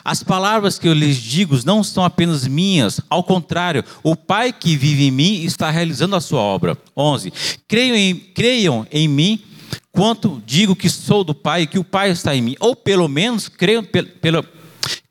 [0.05, 4.77] As palavras que eu lhes digo não são apenas minhas, ao contrário, o Pai que
[4.77, 6.77] vive em mim está realizando a sua obra.
[6.97, 7.33] 11.
[7.69, 9.43] Creiam em, creiam em mim
[9.93, 13.09] quanto digo que sou do Pai e que o Pai está em mim, ou pelo
[13.09, 13.85] menos creiam
[14.21, 14.45] pela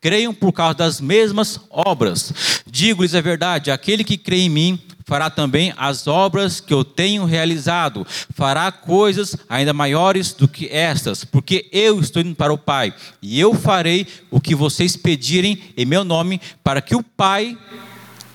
[0.01, 2.33] creiam por causa das mesmas obras.
[2.65, 7.25] Digo-lhes a verdade: aquele que crê em mim fará também as obras que eu tenho
[7.25, 12.93] realizado, fará coisas ainda maiores do que estas, porque eu estou indo para o Pai,
[13.19, 17.57] e eu farei o que vocês pedirem em meu nome, para que o Pai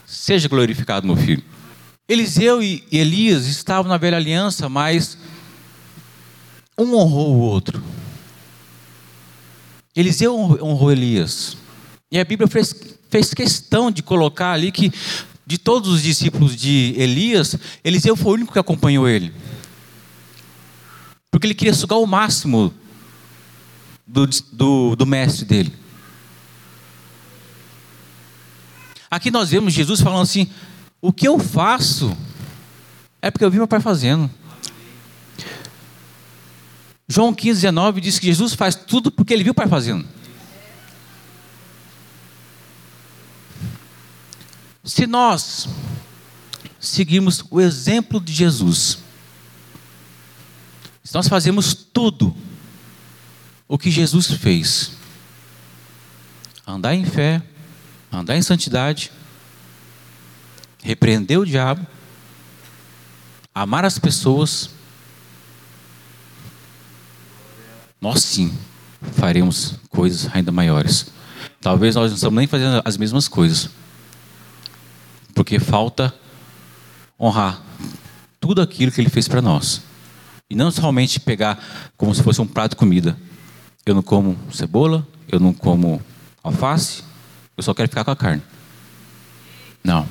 [0.04, 1.44] seja glorificado no Filho.
[2.08, 5.16] Eliseu e Elias estavam na velha aliança, mas
[6.76, 7.80] um honrou o outro.
[9.94, 11.56] Eliseu honrou Elias.
[12.10, 12.74] E a Bíblia fez,
[13.08, 14.92] fez questão de colocar ali que
[15.46, 19.32] de todos os discípulos de Elias, Eliseu foi o único que acompanhou ele.
[21.30, 22.72] Porque ele queria sugar o máximo
[24.06, 25.72] do, do, do mestre dele.
[29.10, 30.48] Aqui nós vemos Jesus falando assim:
[31.00, 32.16] o que eu faço
[33.20, 34.30] é porque eu vi meu pai fazendo.
[37.06, 40.06] João 15, 19 diz que Jesus faz tudo porque ele viu o pai fazendo.
[44.84, 45.66] Se nós
[46.78, 48.98] seguirmos o exemplo de Jesus,
[51.02, 52.36] se nós fazemos tudo
[53.66, 54.92] o que Jesus fez,
[56.66, 57.42] andar em fé,
[58.12, 59.10] andar em santidade,
[60.82, 61.86] repreender o diabo,
[63.54, 64.68] amar as pessoas,
[67.98, 68.54] nós sim
[69.14, 71.06] faremos coisas ainda maiores.
[71.58, 73.70] Talvez nós não estamos nem fazendo as mesmas coisas
[75.44, 76.12] porque falta
[77.20, 77.62] honrar
[78.40, 79.82] tudo aquilo que ele fez para nós.
[80.48, 81.62] E não somente pegar
[81.98, 83.14] como se fosse um prato de comida.
[83.84, 86.00] Eu não como cebola, eu não como
[86.42, 87.02] alface,
[87.58, 88.42] eu só quero ficar com a carne.
[89.82, 90.08] Não.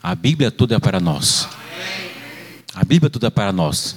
[0.00, 1.48] A Bíblia toda é para nós.
[2.72, 3.96] A Bíblia toda é para nós.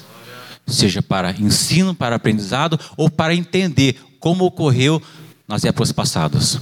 [0.65, 4.99] Seja para ensino, para aprendizado ou para entender como ocorreu
[5.47, 6.59] nas épocas passadas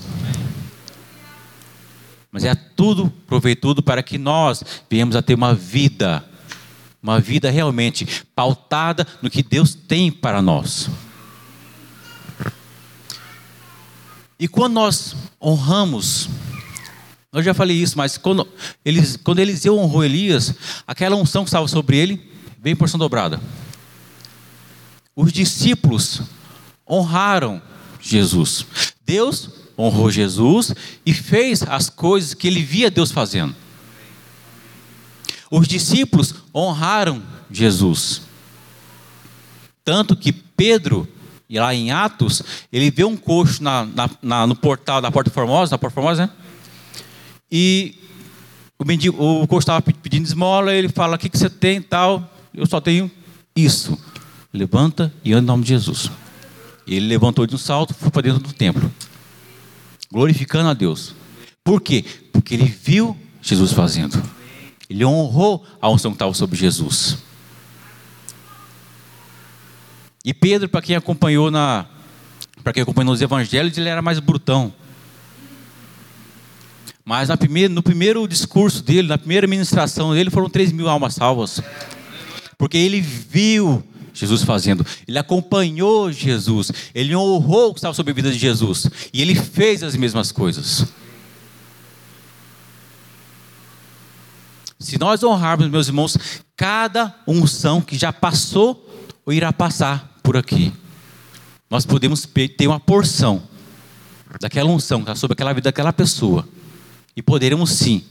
[2.34, 6.28] mas é tudo proveitudo para que nós venhamos a ter uma vida,
[7.02, 10.90] uma vida realmente pautada no que Deus tem para nós.
[14.40, 16.28] E quando nós honramos,
[17.32, 18.48] eu já falei isso, mas quando,
[18.84, 20.56] eles, quando Eliseu honrou Elias,
[20.88, 23.40] aquela unção que estava sobre ele veio em porção dobrada.
[25.16, 26.24] Os discípulos
[26.90, 27.62] honraram
[28.02, 28.66] Jesus.
[29.06, 30.74] Deus honrou Jesus
[31.06, 33.56] e fez as coisas que ele via Deus fazendo.
[35.50, 38.22] Os discípulos honraram Jesus.
[39.84, 41.08] Tanto que Pedro,
[41.50, 45.72] lá em Atos, ele vê um coxo na, na, na, no portal da Porta Formosa,
[45.72, 46.30] na Porta Formosa, né?
[47.52, 47.96] E
[48.80, 52.32] o, mendigo, o coxo estava pedindo esmola, ele fala: O que, que você tem tal?
[52.54, 53.12] Eu só tenho
[53.56, 53.98] isso.
[54.52, 56.10] Levanta e anda em nome de Jesus.
[56.88, 58.92] Ele levantou de um salto, foi para dentro do templo
[60.14, 61.16] glorificando a Deus.
[61.64, 62.06] Por quê?
[62.32, 64.22] Porque ele viu Jesus fazendo.
[64.88, 67.18] Ele honrou a unção que estava sobre Jesus.
[70.24, 71.88] E Pedro, para quem acompanhou na,
[72.64, 74.72] para quem acompanhou nos evangelhos, ele era mais brutão.
[77.04, 81.60] Mas primeira, no primeiro discurso dele, na primeira ministração dele, foram 3 mil almas salvas.
[82.56, 84.86] Porque ele viu Jesus fazendo.
[85.08, 86.72] Ele acompanhou Jesus.
[86.94, 88.88] Ele honrou o que estava sobre a vida de Jesus.
[89.12, 90.86] E ele fez as mesmas coisas.
[94.80, 96.18] Se nós honrarmos, meus irmãos,
[96.56, 98.88] cada unção que já passou
[99.26, 100.74] ou irá passar por aqui,
[101.70, 103.44] nós podemos ter uma porção
[104.40, 106.48] daquela unção que está sobre aquela vida daquela pessoa.
[107.16, 108.04] E poderemos sim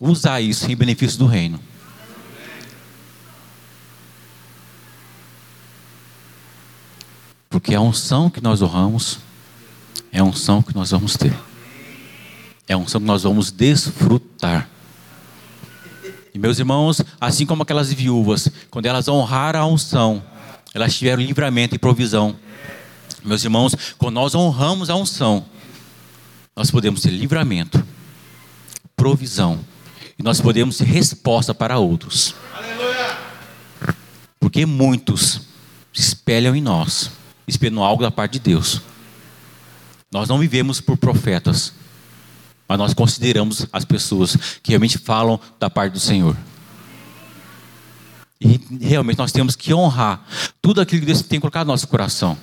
[0.00, 1.60] usar isso em benefício do reino.
[7.56, 9.18] Porque a unção que nós honramos
[10.12, 11.34] é a unção que nós vamos ter.
[12.68, 14.68] É a unção que nós vamos desfrutar.
[16.34, 20.22] E meus irmãos, assim como aquelas viúvas, quando elas honraram a unção,
[20.74, 22.36] elas tiveram livramento e provisão.
[23.24, 25.46] Meus irmãos, quando nós honramos a unção,
[26.54, 27.82] nós podemos ter livramento,
[28.94, 29.60] provisão,
[30.18, 32.34] e nós podemos ter resposta para outros.
[32.54, 33.16] Aleluia.
[34.38, 35.40] Porque muitos
[35.90, 37.10] se espelham em nós,
[37.46, 38.80] esperando algo da parte de Deus.
[40.12, 41.72] Nós não vivemos por profetas,
[42.68, 46.36] mas nós consideramos as pessoas que realmente falam da parte do Senhor.
[48.40, 50.24] E realmente nós temos que honrar
[50.60, 52.36] tudo aquilo que Deus tem colocado no nosso coração.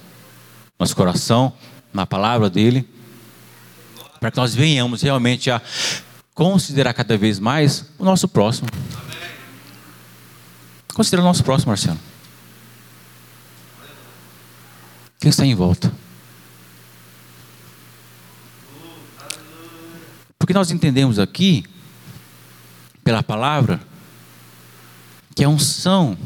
[0.80, 1.54] Nosso coração,
[1.94, 2.88] na palavra dele,
[4.20, 5.62] para que nós venhamos realmente a
[6.34, 8.68] considerar cada vez mais o nosso próximo.
[10.94, 12.00] Considera o nosso próximo, Marcelo.
[15.24, 15.90] Quem está em volta?
[20.38, 21.64] Porque nós entendemos aqui,
[23.06, 23.80] pela palavra,
[25.34, 26.18] que a unção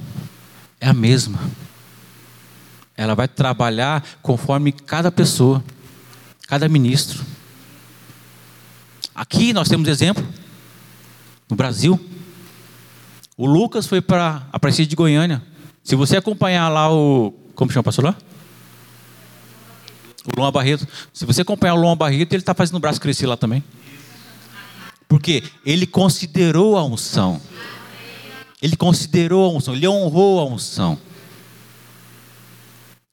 [0.81, 1.39] é a mesma.
[2.95, 5.63] Ela vai trabalhar conforme cada pessoa,
[6.47, 7.23] cada ministro.
[9.13, 10.27] Aqui nós temos exemplo,
[11.47, 12.03] no Brasil.
[13.37, 15.43] O Lucas foi para a Aparecida de Goiânia.
[15.83, 17.31] Se você acompanhar lá o.
[17.53, 18.17] Como chama o pastor lá?
[20.27, 20.87] O Luan Barreto.
[21.13, 23.63] Se você acompanhar o Luan Barreto, ele está fazendo o braço crescer lá também.
[25.07, 27.41] Porque ele considerou a unção.
[28.61, 30.97] Ele considerou a unção, ele honrou a unção.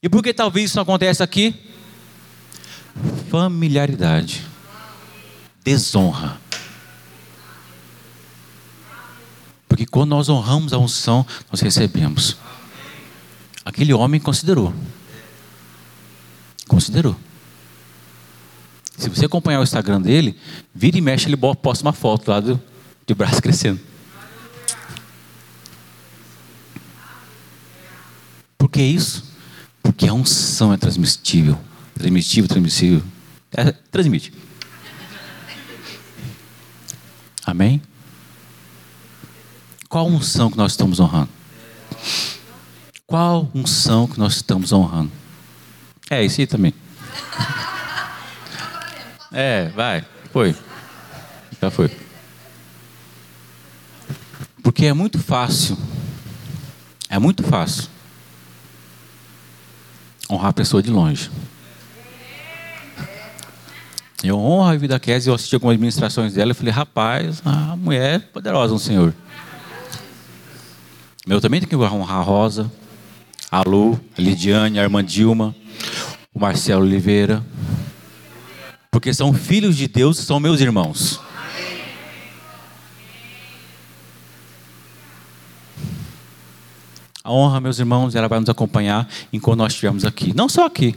[0.02, 1.54] E por que talvez isso não acontece aqui?
[3.30, 4.44] Familiaridade,
[5.62, 6.40] desonra.
[9.68, 12.36] Porque quando nós honramos a unção, nós recebemos.
[13.64, 14.72] Aquele homem considerou.
[16.66, 17.16] Considerou.
[18.96, 20.38] Se você acompanhar o Instagram dele,
[20.74, 22.60] vira e mexe, ele posta uma foto lá do,
[23.06, 23.80] de braço crescendo.
[28.56, 29.24] Por que isso?
[29.82, 31.58] Porque a unção é transmitível.
[31.94, 33.02] Transmitível, transmissível.
[33.52, 34.32] É, transmite.
[37.44, 37.82] Amém?
[39.88, 41.28] Qual unção que nós estamos honrando?
[43.06, 45.12] Qual unção que nós estamos honrando?
[46.10, 46.74] É, isso aí também.
[49.32, 50.04] É, vai.
[50.32, 50.54] Foi.
[51.60, 51.90] Já foi.
[54.62, 55.76] Porque é muito fácil.
[57.08, 57.88] É muito fácil.
[60.30, 61.30] Honrar a pessoa de longe.
[64.22, 68.14] Eu honro a vida Kézia, eu assisti algumas administrações dela e falei, rapaz, a mulher
[68.14, 69.12] é poderosa no Senhor.
[71.26, 72.72] Eu também tenho que honrar a Rosa,
[73.50, 75.54] a Lu, a Lidiane, a irmã Dilma,
[76.34, 77.44] o Marcelo Oliveira,
[78.90, 81.20] porque são filhos de Deus, são meus irmãos.
[87.22, 90.34] A honra, meus irmãos, ela vai nos acompanhar enquanto nós estivermos aqui.
[90.34, 90.94] Não só aqui.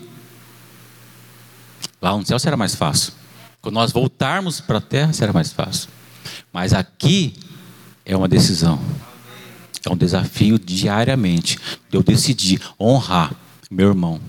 [2.02, 3.13] Lá no céu será mais fácil.
[3.62, 5.89] Quando nós voltarmos para a terra, será mais fácil.
[6.52, 7.34] Mas aqui
[8.06, 8.80] é uma decisão.
[9.86, 11.58] É um desafio diariamente.
[11.93, 13.34] Eu decidir honrar
[13.71, 14.19] meu irmão,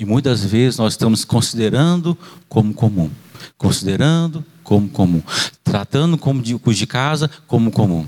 [0.00, 2.16] E muitas vezes nós estamos considerando
[2.48, 3.10] como comum,
[3.58, 5.22] considerando como comum,
[5.62, 8.06] tratando como de, de casa como comum.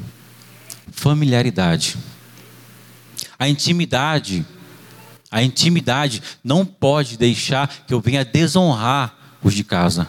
[0.90, 1.98] Familiaridade.
[3.38, 4.46] A intimidade,
[5.30, 10.08] a intimidade não pode deixar que eu venha desonrar os de casa.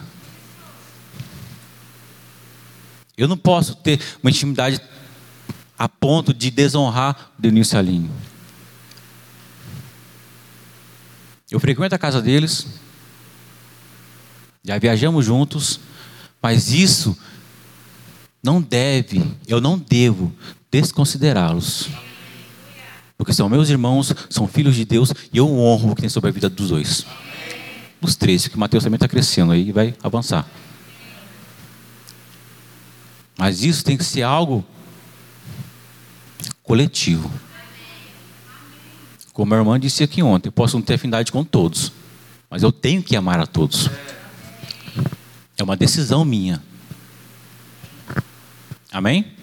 [3.14, 4.80] Eu não posso ter uma intimidade
[5.78, 8.33] a ponto de desonrar o Denilson Alinho.
[11.54, 12.66] Eu frequento a casa deles,
[14.64, 15.78] já viajamos juntos,
[16.42, 17.16] mas isso
[18.42, 20.34] não deve, eu não devo
[20.68, 21.90] desconsiderá-los.
[23.16, 26.30] Porque são meus irmãos, são filhos de Deus e eu honro o que tem sobre
[26.30, 27.06] a vida dos dois.
[28.00, 30.44] Os três, que Mateus também está crescendo aí e vai avançar.
[33.38, 34.66] Mas isso tem que ser algo
[36.64, 37.30] coletivo.
[39.34, 41.92] Como a irmã disse aqui ontem, eu posso não ter afinidade com todos,
[42.48, 43.90] mas eu tenho que amar a todos.
[45.58, 46.62] É uma decisão minha.
[48.92, 49.33] Amém?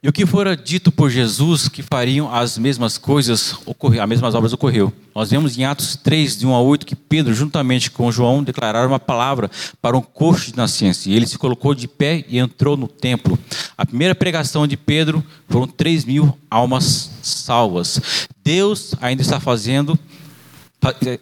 [0.00, 3.56] E o que fora dito por Jesus que fariam as mesmas coisas,
[4.00, 4.92] as mesmas obras ocorreu.
[5.12, 8.90] Nós vemos em Atos 3, de 1 a 8, que Pedro, juntamente com João, declararam
[8.90, 9.50] uma palavra
[9.82, 11.10] para um coxo de nascença.
[11.10, 13.36] E ele se colocou de pé e entrou no templo.
[13.76, 18.28] A primeira pregação de Pedro foram 3 mil almas salvas.
[18.44, 19.98] Deus ainda está fazendo,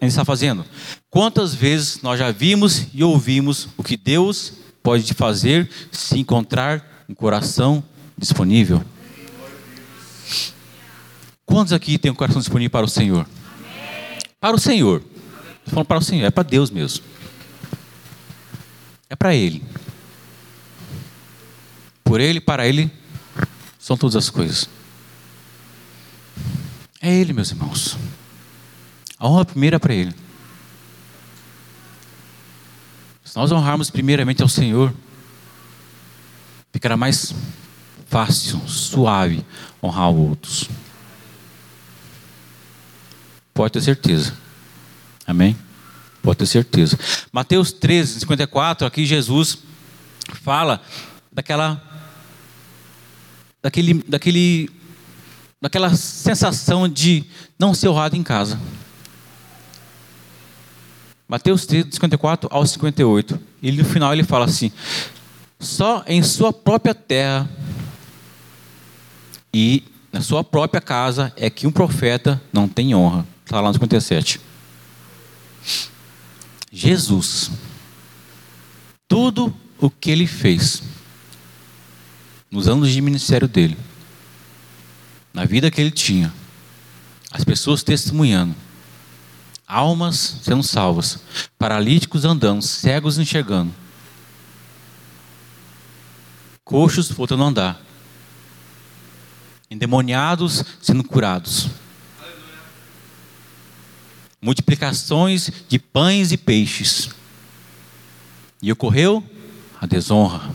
[0.03, 0.66] está fazendo.
[1.09, 4.53] Quantas vezes nós já vimos e ouvimos o que Deus
[4.83, 7.83] pode fazer se encontrar um coração
[8.17, 8.83] disponível?
[11.45, 13.27] Quantos aqui têm o coração disponível para o Senhor?
[14.47, 15.03] para o Senhor.
[15.59, 17.05] Estou falando para o Senhor, é para Deus mesmo.
[19.11, 19.61] É para Ele.
[22.05, 22.89] Por Ele, para Ele,
[23.79, 24.69] são todas as coisas.
[27.01, 27.97] É Ele, meus irmãos.
[29.19, 30.14] A honra primeira é para Ele.
[33.25, 34.95] Se nós honrarmos primeiramente ao Senhor,
[36.73, 37.35] ficará mais
[38.17, 39.45] fácil, suave
[39.83, 40.71] honrar outros.
[43.53, 44.35] Pode ter certeza.
[45.27, 45.55] Amém?
[46.23, 46.99] Pode ter certeza.
[47.31, 49.59] Mateus 13, 54, aqui Jesus
[50.43, 50.81] fala
[51.31, 51.83] daquela
[53.62, 54.71] daquele, daquele
[55.61, 57.23] daquela sensação de
[57.59, 58.59] não ser honrado em casa.
[61.29, 63.39] Mateus 13, 54 ao 58.
[63.61, 64.73] E no final ele fala assim:
[65.61, 67.47] só em sua própria terra
[69.53, 73.27] e na sua própria casa é que um profeta não tem honra.
[73.45, 74.41] Está lá no 57.
[76.73, 77.51] Jesus,
[79.09, 80.83] tudo o que ele fez
[82.51, 83.77] nos anos de ministério dele,
[85.33, 86.33] na vida que ele tinha,
[87.31, 88.55] as pessoas testemunhando,
[89.67, 91.19] almas sendo salvas,
[91.59, 93.75] paralíticos andando, cegos enxergando,
[96.65, 97.86] coxos voltando a andar,
[99.71, 101.69] endemoniados sendo curados,
[104.41, 107.11] multiplicações de pães e peixes,
[108.62, 109.23] e ocorreu
[109.81, 110.51] a desonra,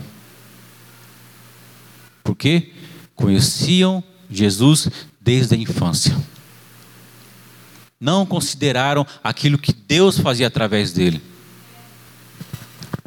[2.24, 2.74] porque
[3.16, 4.90] conheciam Jesus
[5.20, 6.18] desde a infância.
[8.00, 11.22] Não consideraram aquilo que Deus fazia através dele.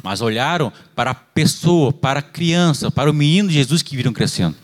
[0.01, 4.55] Mas olharam para a pessoa, para a criança, para o menino Jesus que viram crescendo.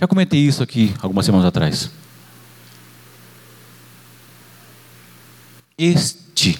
[0.00, 1.90] Já comentei isso aqui algumas semanas atrás.
[5.76, 6.52] Este,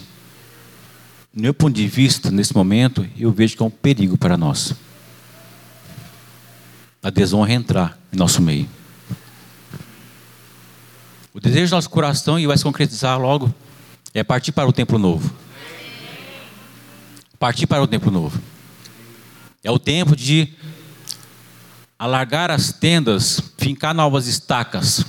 [1.32, 4.74] do meu ponto de vista, nesse momento, eu vejo que é um perigo para nós.
[7.00, 8.68] A desonra entrar em nosso meio.
[11.32, 13.54] O desejo do nosso coração, e vai se concretizar logo,
[14.12, 15.32] é partir para o templo novo.
[17.38, 18.40] Partir para o templo novo.
[19.62, 20.52] É o tempo de
[21.98, 25.04] alargar as tendas, fincar novas estacas.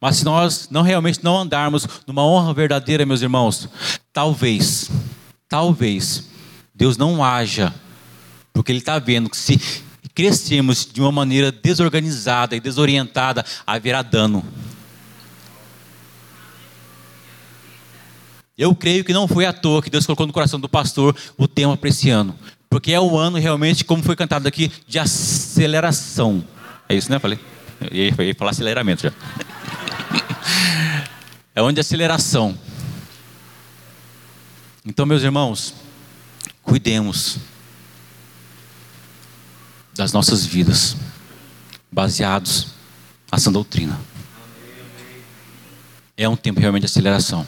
[0.00, 3.68] Mas se nós não realmente não andarmos numa honra verdadeira, meus irmãos,
[4.12, 4.90] talvez,
[5.48, 6.28] talvez
[6.74, 7.74] Deus não haja,
[8.52, 9.58] porque Ele está vendo que se
[10.14, 14.44] crescemos de uma maneira desorganizada e desorientada, haverá dano.
[18.56, 21.46] Eu creio que não foi à toa que Deus colocou no coração do pastor o
[21.46, 22.36] tema para esse ano.
[22.68, 26.44] Porque é o ano realmente, como foi cantado aqui, de aceleração.
[26.88, 27.18] É isso, né?
[27.18, 27.38] Falei.
[27.90, 29.12] Eu ia falar aceleramento já.
[31.54, 32.56] É onde aceleração.
[34.86, 35.74] Então, meus irmãos,
[36.62, 37.38] cuidemos
[39.92, 40.96] das nossas vidas,
[41.90, 42.68] baseados
[43.32, 43.98] nessa doutrina.
[46.16, 47.44] É um tempo realmente de aceleração.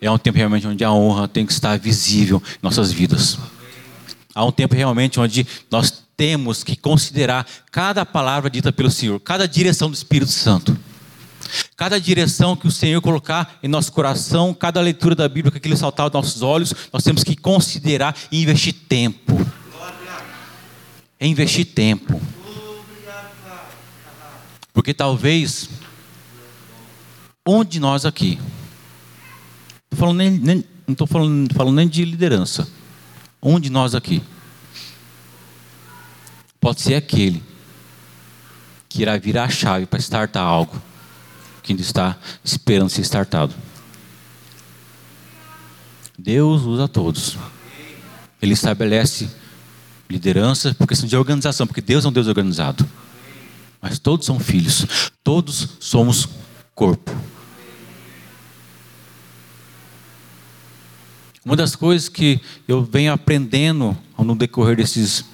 [0.00, 3.36] É um tempo realmente onde a honra tem que estar visível em nossas vidas.
[4.38, 9.48] Há um tempo realmente onde nós temos que considerar cada palavra dita pelo Senhor, cada
[9.48, 10.78] direção do Espírito Santo.
[11.76, 15.76] Cada direção que o Senhor colocar em nosso coração, cada leitura da Bíblia que aquele
[15.76, 19.34] saltar aos nossos olhos, nós temos que considerar e investir tempo
[21.18, 22.20] é investir tempo.
[24.72, 25.68] Porque talvez,
[27.44, 28.38] onde de nós aqui,
[29.92, 32.68] falando nem, nem, não estou falando, falando nem de liderança,
[33.42, 34.22] um de nós aqui,
[36.60, 37.42] pode ser aquele
[38.88, 40.80] que irá virar a chave para startar algo
[41.62, 43.54] que ainda está esperando ser startado.
[46.18, 47.36] Deus usa todos.
[48.40, 49.30] Ele estabelece
[50.08, 52.88] liderança, por questão de organização, porque Deus é um Deus organizado.
[53.80, 56.28] Mas todos são filhos, todos somos
[56.74, 57.14] corpo.
[61.48, 62.38] Uma das coisas que
[62.68, 65.24] eu venho aprendendo no decorrer desses,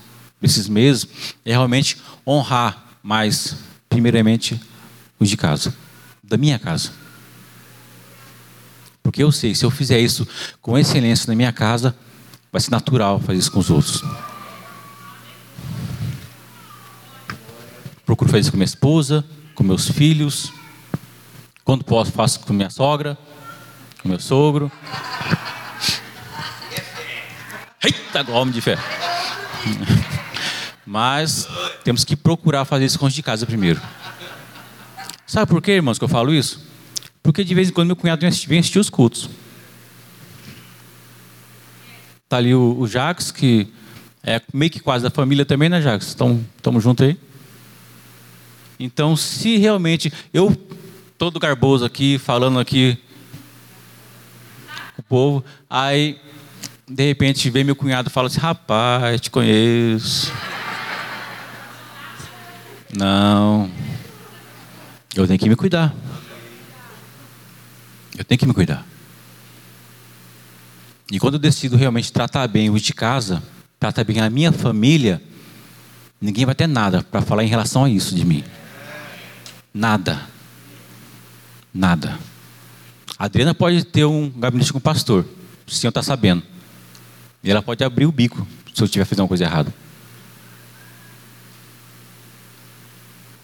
[0.40, 1.08] desses meses
[1.44, 3.56] é realmente honrar mais,
[3.88, 4.60] primeiramente,
[5.18, 5.74] os de casa,
[6.22, 6.92] da minha casa.
[9.02, 10.24] Porque eu sei, se eu fizer isso
[10.62, 11.96] com excelência na minha casa,
[12.52, 14.00] vai ser natural fazer isso com os outros.
[18.06, 20.52] Procuro fazer isso com minha esposa, com meus filhos.
[21.64, 23.18] Quando posso, faço com minha sogra,
[24.00, 24.70] com meu sogro.
[27.84, 28.78] Eita, homem de fé.
[30.86, 31.46] Mas
[31.82, 33.80] temos que procurar fazer isso os de casa primeiro.
[35.26, 36.66] Sabe por quê, irmãos, que eu falo isso?
[37.22, 39.28] Porque de vez em quando meu cunhado vem assistir, vem assistir os cultos.
[42.24, 43.68] Está ali o, o Jacques, que
[44.22, 46.08] é meio que quase da família também, né, Jacques?
[46.08, 47.18] Estamos juntos aí?
[48.78, 50.56] Então, se realmente eu,
[51.18, 52.98] todo garboso aqui, falando aqui
[54.96, 56.18] o povo, aí
[56.88, 60.32] de repente vem meu cunhado e fala assim: rapaz, te conheço.
[62.96, 63.70] Não.
[65.14, 65.94] Eu tenho que me cuidar.
[68.16, 68.86] Eu tenho que me cuidar.
[71.10, 73.42] E quando eu decido realmente tratar bem os de casa,
[73.78, 75.22] tratar bem a minha família,
[76.20, 78.44] ninguém vai ter nada para falar em relação a isso de mim.
[79.72, 80.22] Nada.
[81.72, 82.18] Nada.
[83.18, 85.24] A Adriana pode ter um gabinete com o pastor,
[85.66, 86.53] o senhor está sabendo.
[87.44, 89.72] E ela pode abrir o bico se eu estiver fazendo uma coisa errada.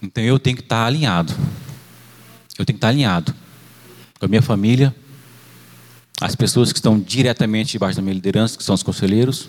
[0.03, 1.35] Então eu tenho que estar alinhado.
[2.59, 3.35] Eu tenho que estar alinhado
[4.19, 4.95] com a minha família,
[6.21, 9.49] as pessoas que estão diretamente debaixo da minha liderança, que são os conselheiros.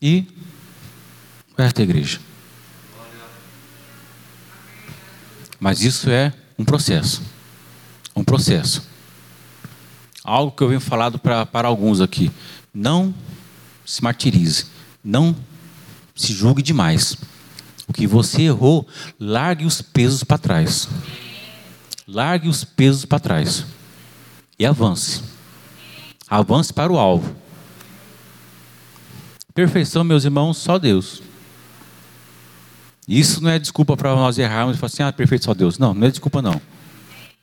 [0.00, 0.26] E
[1.56, 2.20] o resto da igreja.
[5.60, 7.22] Mas isso é um processo.
[8.14, 8.87] Um processo.
[10.28, 12.30] Algo que eu venho falado para alguns aqui.
[12.74, 13.14] Não
[13.82, 14.66] se martirize.
[15.02, 15.34] Não
[16.14, 17.16] se julgue demais.
[17.86, 18.86] O que você errou,
[19.18, 20.86] largue os pesos para trás.
[22.06, 23.64] Largue os pesos para trás.
[24.58, 25.22] E avance.
[26.28, 27.34] Avance para o alvo.
[29.54, 31.22] Perfeição, meus irmãos, só Deus.
[33.08, 35.78] Isso não é desculpa para nós errarmos e falar assim, ah, perfeito só Deus.
[35.78, 36.60] Não, não é desculpa não.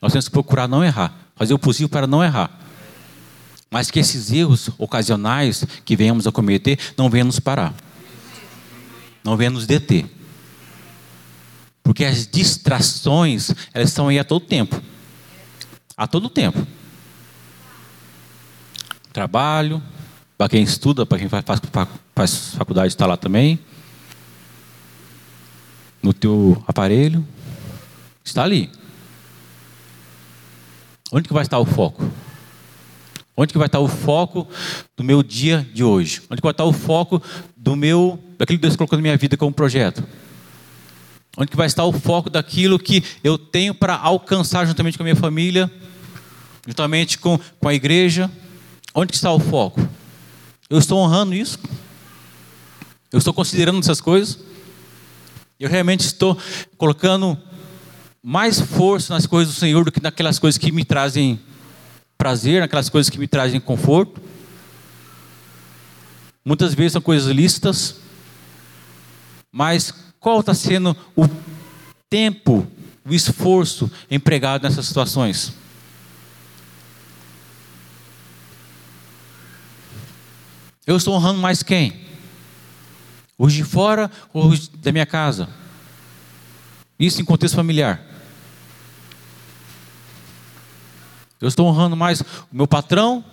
[0.00, 2.60] Nós temos que procurar não errar, fazer o possível para não errar.
[3.70, 7.74] Mas que esses erros ocasionais que venhamos a cometer não venham nos parar.
[9.24, 10.06] Não venham nos deter.
[11.82, 14.80] Porque as distrações, elas estão aí a todo tempo.
[15.96, 16.66] A todo tempo.
[19.12, 19.82] Trabalho,
[20.36, 21.44] para quem estuda, para quem faz,
[22.14, 23.58] faz faculdade está lá também
[26.06, 27.26] no teu aparelho,
[28.24, 28.70] está ali.
[31.10, 32.08] Onde que vai estar o foco?
[33.36, 34.48] Onde que vai estar o foco
[34.96, 36.22] do meu dia de hoje?
[36.30, 37.22] Onde que vai estar o foco
[37.54, 40.02] do meu, daquilo que Deus colocou na minha vida como projeto?
[41.36, 45.04] Onde que vai estar o foco daquilo que eu tenho para alcançar juntamente com a
[45.04, 45.70] minha família,
[46.66, 48.30] juntamente com, com a igreja?
[48.94, 49.86] Onde que está o foco?
[50.70, 51.58] Eu estou honrando isso?
[53.12, 54.38] Eu estou considerando essas coisas?
[55.60, 56.38] Eu realmente estou
[56.78, 57.38] colocando
[58.22, 61.38] mais força nas coisas do Senhor do que naquelas coisas que me trazem
[62.16, 64.20] prazer, naquelas coisas que me trazem conforto.
[66.44, 67.96] Muitas vezes são coisas lícitas,
[69.50, 71.28] mas qual está sendo o
[72.08, 72.66] tempo,
[73.04, 75.52] o esforço empregado nessas situações?
[80.86, 82.06] Eu estou honrando mais quem?
[83.36, 85.48] Os de fora ou os da minha casa?
[86.98, 88.15] Isso em contexto familiar.
[91.40, 93.24] Eu estou honrando mais o meu patrão,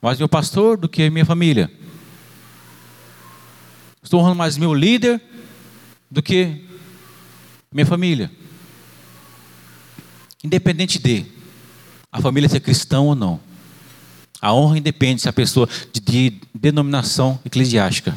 [0.00, 1.70] mais meu pastor do que a minha família.
[4.02, 5.22] Estou honrando mais meu líder
[6.10, 6.64] do que
[7.72, 8.30] minha família.
[10.42, 11.26] Independente de
[12.10, 13.40] a família ser cristã ou não.
[14.40, 18.14] A honra independe se a pessoa de, de denominação eclesiástica.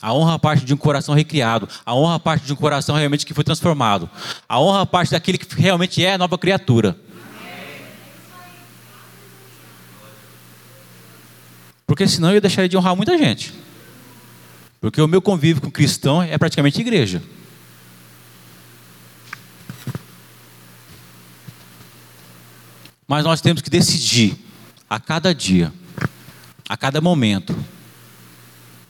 [0.00, 1.68] A honra parte de um coração recriado.
[1.84, 4.08] A honra parte de um coração realmente que foi transformado.
[4.48, 6.96] A honra parte daquele que realmente é a nova criatura.
[11.86, 13.54] Porque senão eu deixaria de honrar muita gente.
[14.80, 17.22] Porque o meu convívio com cristão é praticamente igreja.
[23.06, 24.36] Mas nós temos que decidir
[24.88, 25.72] a cada dia,
[26.68, 27.56] a cada momento,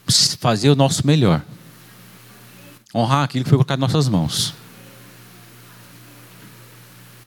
[0.08, 1.42] fazer o nosso melhor.
[2.94, 4.54] Honrar aquilo que foi colocado em nossas mãos.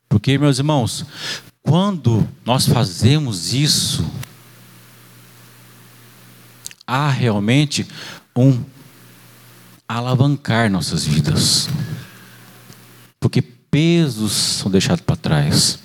[0.10, 1.06] Porque, meus irmãos,
[1.62, 4.06] quando nós fazemos isso,
[6.86, 7.88] há realmente
[8.36, 8.64] um
[9.88, 11.70] alavancar nossas vidas.
[13.20, 15.80] Porque pesos são deixados para trás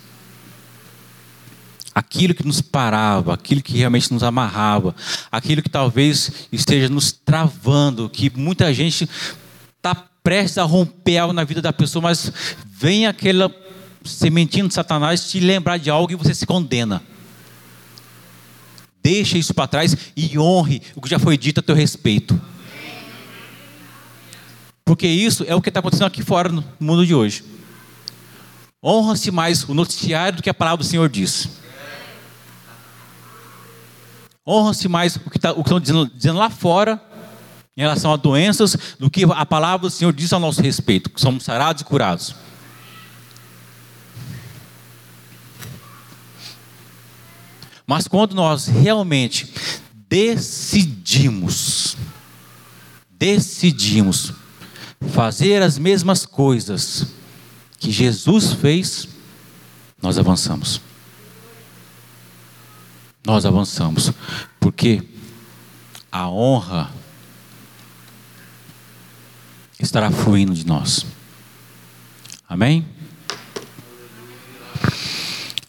[1.96, 4.94] aquilo que nos parava, aquilo que realmente nos amarrava,
[5.32, 9.08] aquilo que talvez esteja nos travando, que muita gente
[9.78, 12.30] está prestes a romper algo na vida da pessoa, mas
[12.66, 13.50] vem aquela
[14.04, 17.02] sementinha de Satanás te lembrar de algo e você se condena.
[19.02, 22.38] Deixa isso para trás e honre o que já foi dito a teu respeito.
[24.84, 27.42] Porque isso é o que está acontecendo aqui fora no mundo de hoje.
[28.84, 31.64] Honra-se mais o noticiário do que a palavra do Senhor diz.
[34.46, 37.02] Honra-se mais o que, tá, o que estão dizendo, dizendo lá fora
[37.76, 41.20] em relação a doenças do que a palavra do Senhor diz ao nosso respeito, que
[41.20, 42.34] somos sarados e curados.
[47.86, 49.52] Mas quando nós realmente
[50.08, 51.96] decidimos,
[53.10, 54.32] decidimos
[55.12, 57.06] fazer as mesmas coisas
[57.78, 59.06] que Jesus fez,
[60.02, 60.80] nós avançamos.
[63.26, 64.12] Nós avançamos,
[64.60, 65.02] porque
[66.12, 66.92] a honra
[69.80, 71.04] estará fluindo de nós.
[72.48, 72.86] Amém?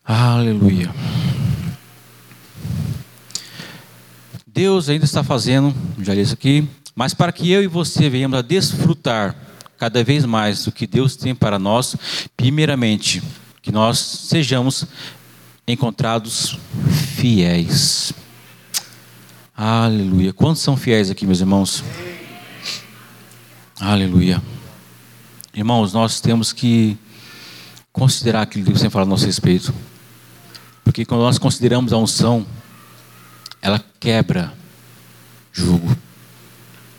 [0.05, 0.93] Aleluia.
[4.45, 8.37] Deus ainda está fazendo, já li isso aqui, mas para que eu e você venhamos
[8.37, 9.35] a desfrutar
[9.79, 11.95] cada vez mais do que Deus tem para nós,
[12.35, 13.23] primeiramente,
[13.63, 14.85] que nós sejamos
[15.67, 16.57] encontrados
[17.17, 18.13] fiéis.
[19.55, 20.31] Aleluia.
[20.31, 21.83] Quantos são fiéis aqui, meus irmãos?
[23.77, 24.41] Aleluia.
[25.53, 26.97] Irmãos, nós temos que
[27.91, 29.73] considerar aquilo que Deus tem falado a nosso respeito.
[30.83, 32.45] Porque quando nós consideramos a unção,
[33.61, 34.53] ela quebra
[35.51, 35.97] jugo.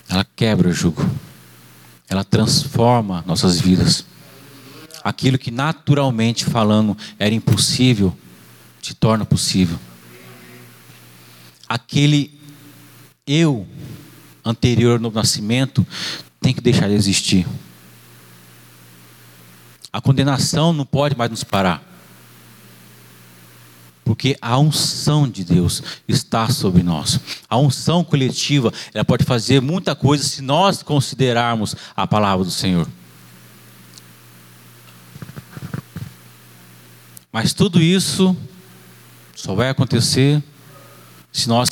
[0.09, 1.09] Ela quebra jugo.
[2.09, 4.05] Ela transforma nossas vidas.
[5.03, 8.15] Aquilo que naturalmente falando era impossível,
[8.83, 9.79] se torna possível.
[11.69, 12.39] Aquele
[13.27, 13.67] eu
[14.45, 15.87] anterior no nascimento
[16.41, 17.47] tem que deixar de existir.
[19.93, 21.83] A condenação não pode mais nos parar.
[24.05, 27.21] Porque a unção de Deus está sobre nós.
[27.47, 32.89] A unção coletiva, ela pode fazer muita coisa se nós considerarmos a palavra do Senhor.
[37.31, 38.35] Mas tudo isso
[39.39, 40.43] só vai acontecer
[41.33, 41.69] se nós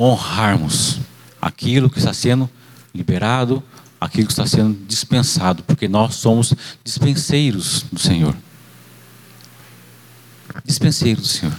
[0.00, 1.00] honrarmos
[1.40, 2.48] aquilo que está sendo
[2.94, 3.62] liberado
[4.04, 6.52] aquilo que está sendo dispensado, porque nós somos
[6.84, 8.36] dispenseiros do Senhor.
[10.64, 11.58] Dispenseiro do Senhor.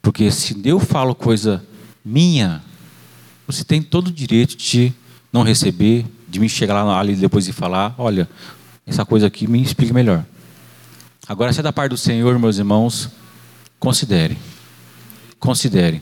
[0.00, 1.64] Porque se eu falo coisa
[2.04, 2.62] minha,
[3.46, 4.92] você tem todo o direito de
[5.32, 8.28] não receber, de me chegar lá ali depois e falar, olha,
[8.86, 10.24] essa coisa aqui me explica melhor.
[11.28, 13.10] Agora, se é da parte do Senhor, meus irmãos,
[13.80, 14.38] considere.
[15.40, 16.00] Considere.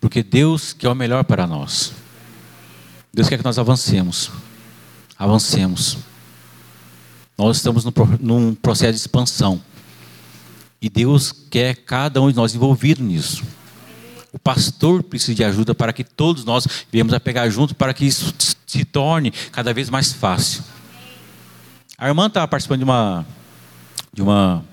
[0.00, 1.92] Porque Deus quer o melhor para nós.
[3.12, 4.30] Deus quer que nós avancemos.
[5.18, 5.98] Avancemos.
[7.36, 7.84] Nós estamos
[8.20, 9.60] num processo de expansão.
[10.80, 13.42] E Deus quer cada um de nós envolvido nisso.
[14.32, 18.04] O pastor precisa de ajuda para que todos nós viemos a pegar junto para que
[18.04, 18.34] isso
[18.66, 20.62] se torne cada vez mais fácil.
[21.98, 23.26] A irmã está participando de uma
[24.12, 24.64] de uma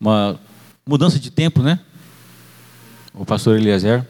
[0.00, 0.40] uma
[0.86, 1.80] mudança de tempo, né?
[3.14, 4.06] o pastor Eliezer.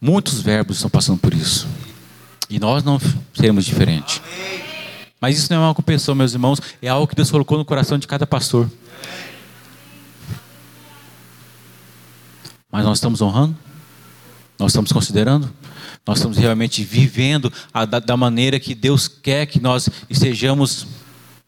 [0.00, 1.68] Muitos verbos estão passando por isso.
[2.48, 2.98] E nós não
[3.34, 4.20] seremos diferentes.
[5.20, 7.98] Mas isso não é uma competição, meus irmãos, é algo que Deus colocou no coração
[7.98, 8.70] de cada pastor.
[12.72, 13.54] Mas nós estamos honrando?
[14.58, 15.52] Nós estamos considerando?
[16.06, 20.86] Nós estamos realmente vivendo a, da, da maneira que Deus quer que nós estejamos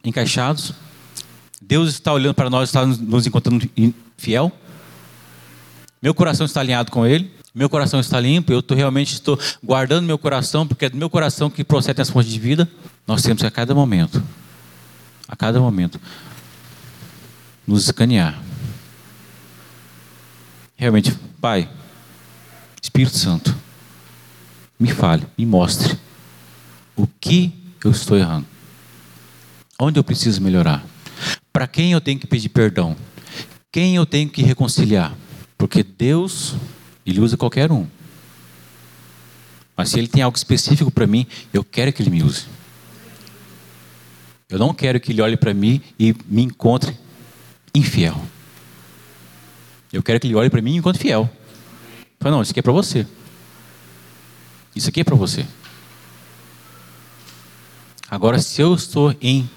[0.05, 0.73] encaixados?
[1.61, 3.69] Deus está olhando para nós, está nos encontrando
[4.17, 4.53] fiel?
[6.01, 7.33] Meu coração está alinhado com Ele?
[7.55, 8.53] Meu coração está limpo?
[8.53, 12.33] Eu realmente estou guardando meu coração, porque é do meu coração que procedem as fontes
[12.33, 12.69] de vida?
[13.07, 14.23] Nós temos que a cada momento,
[15.29, 16.01] a cada momento,
[17.67, 18.41] nos escanear.
[20.77, 21.69] Realmente, Pai,
[22.83, 23.55] Espírito Santo,
[24.83, 25.97] me fale, me mostre
[26.97, 27.53] o que
[27.85, 28.47] eu estou errando,
[29.79, 30.85] onde eu preciso melhorar.
[31.53, 32.97] Para quem eu tenho que pedir perdão?
[33.71, 35.17] Quem eu tenho que reconciliar?
[35.57, 36.57] Porque Deus,
[37.07, 37.87] Ele usa qualquer um.
[39.77, 42.47] Mas se Ele tem algo específico para mim, eu quero que Ele me use.
[44.51, 46.99] Eu não quero que Ele olhe para mim e me encontre
[47.73, 48.21] infiel.
[49.93, 51.31] Eu quero que Ele olhe para mim e me encontre fiel.
[52.19, 53.07] Fala, não, isso aqui é para você.
[54.75, 55.47] Isso aqui é para você.
[58.11, 59.49] Agora, se eu estou em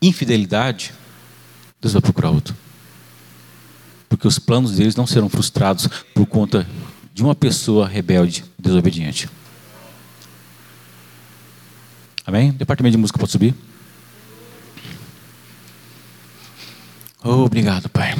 [0.00, 0.92] infidelidade,
[1.80, 2.56] Deus vai procurar outro.
[4.08, 6.66] Porque os planos deles não serão frustrados por conta
[7.12, 9.28] de uma pessoa rebelde desobediente.
[12.26, 12.50] Amém?
[12.52, 13.54] Departamento de música pode subir?
[17.22, 18.14] Obrigado, Pai.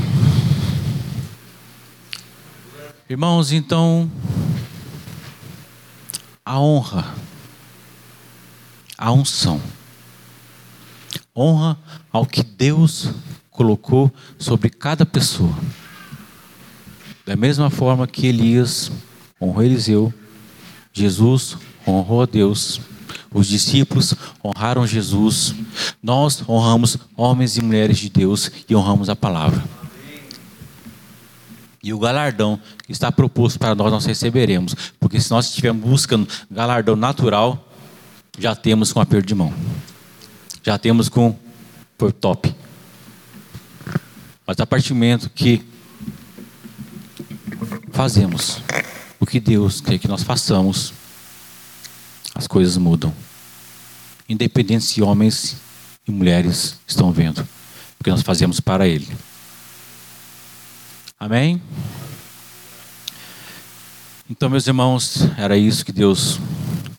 [3.08, 4.10] Irmãos, então,
[6.46, 7.12] a honra,
[8.96, 9.60] a unção,
[11.36, 11.76] honra
[12.12, 13.10] ao que Deus
[13.50, 15.52] colocou sobre cada pessoa.
[17.26, 18.92] Da mesma forma que Elias
[19.42, 20.14] honrou Eliseu,
[20.92, 22.80] Jesus honrou a Deus,
[23.34, 25.52] os discípulos honraram Jesus,
[26.00, 29.64] nós honramos homens e mulheres de Deus e honramos a palavra.
[31.86, 34.74] E o galardão que está proposto para nós, nós receberemos.
[34.98, 37.70] Porque se nós estivermos buscando galardão natural,
[38.36, 39.54] já temos com aperto de mão.
[40.64, 41.38] Já temos com
[41.96, 42.52] por top.
[44.44, 45.64] Mas a partir do momento que
[47.92, 48.60] fazemos
[49.20, 50.92] o que Deus quer que nós façamos,
[52.34, 53.14] as coisas mudam.
[54.28, 55.54] Independente se homens
[56.04, 57.46] e mulheres estão vendo,
[57.96, 59.06] porque nós fazemos para Ele.
[61.18, 61.62] Amém?
[64.28, 66.38] Então, meus irmãos, era isso que Deus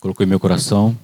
[0.00, 0.96] colocou em meu coração.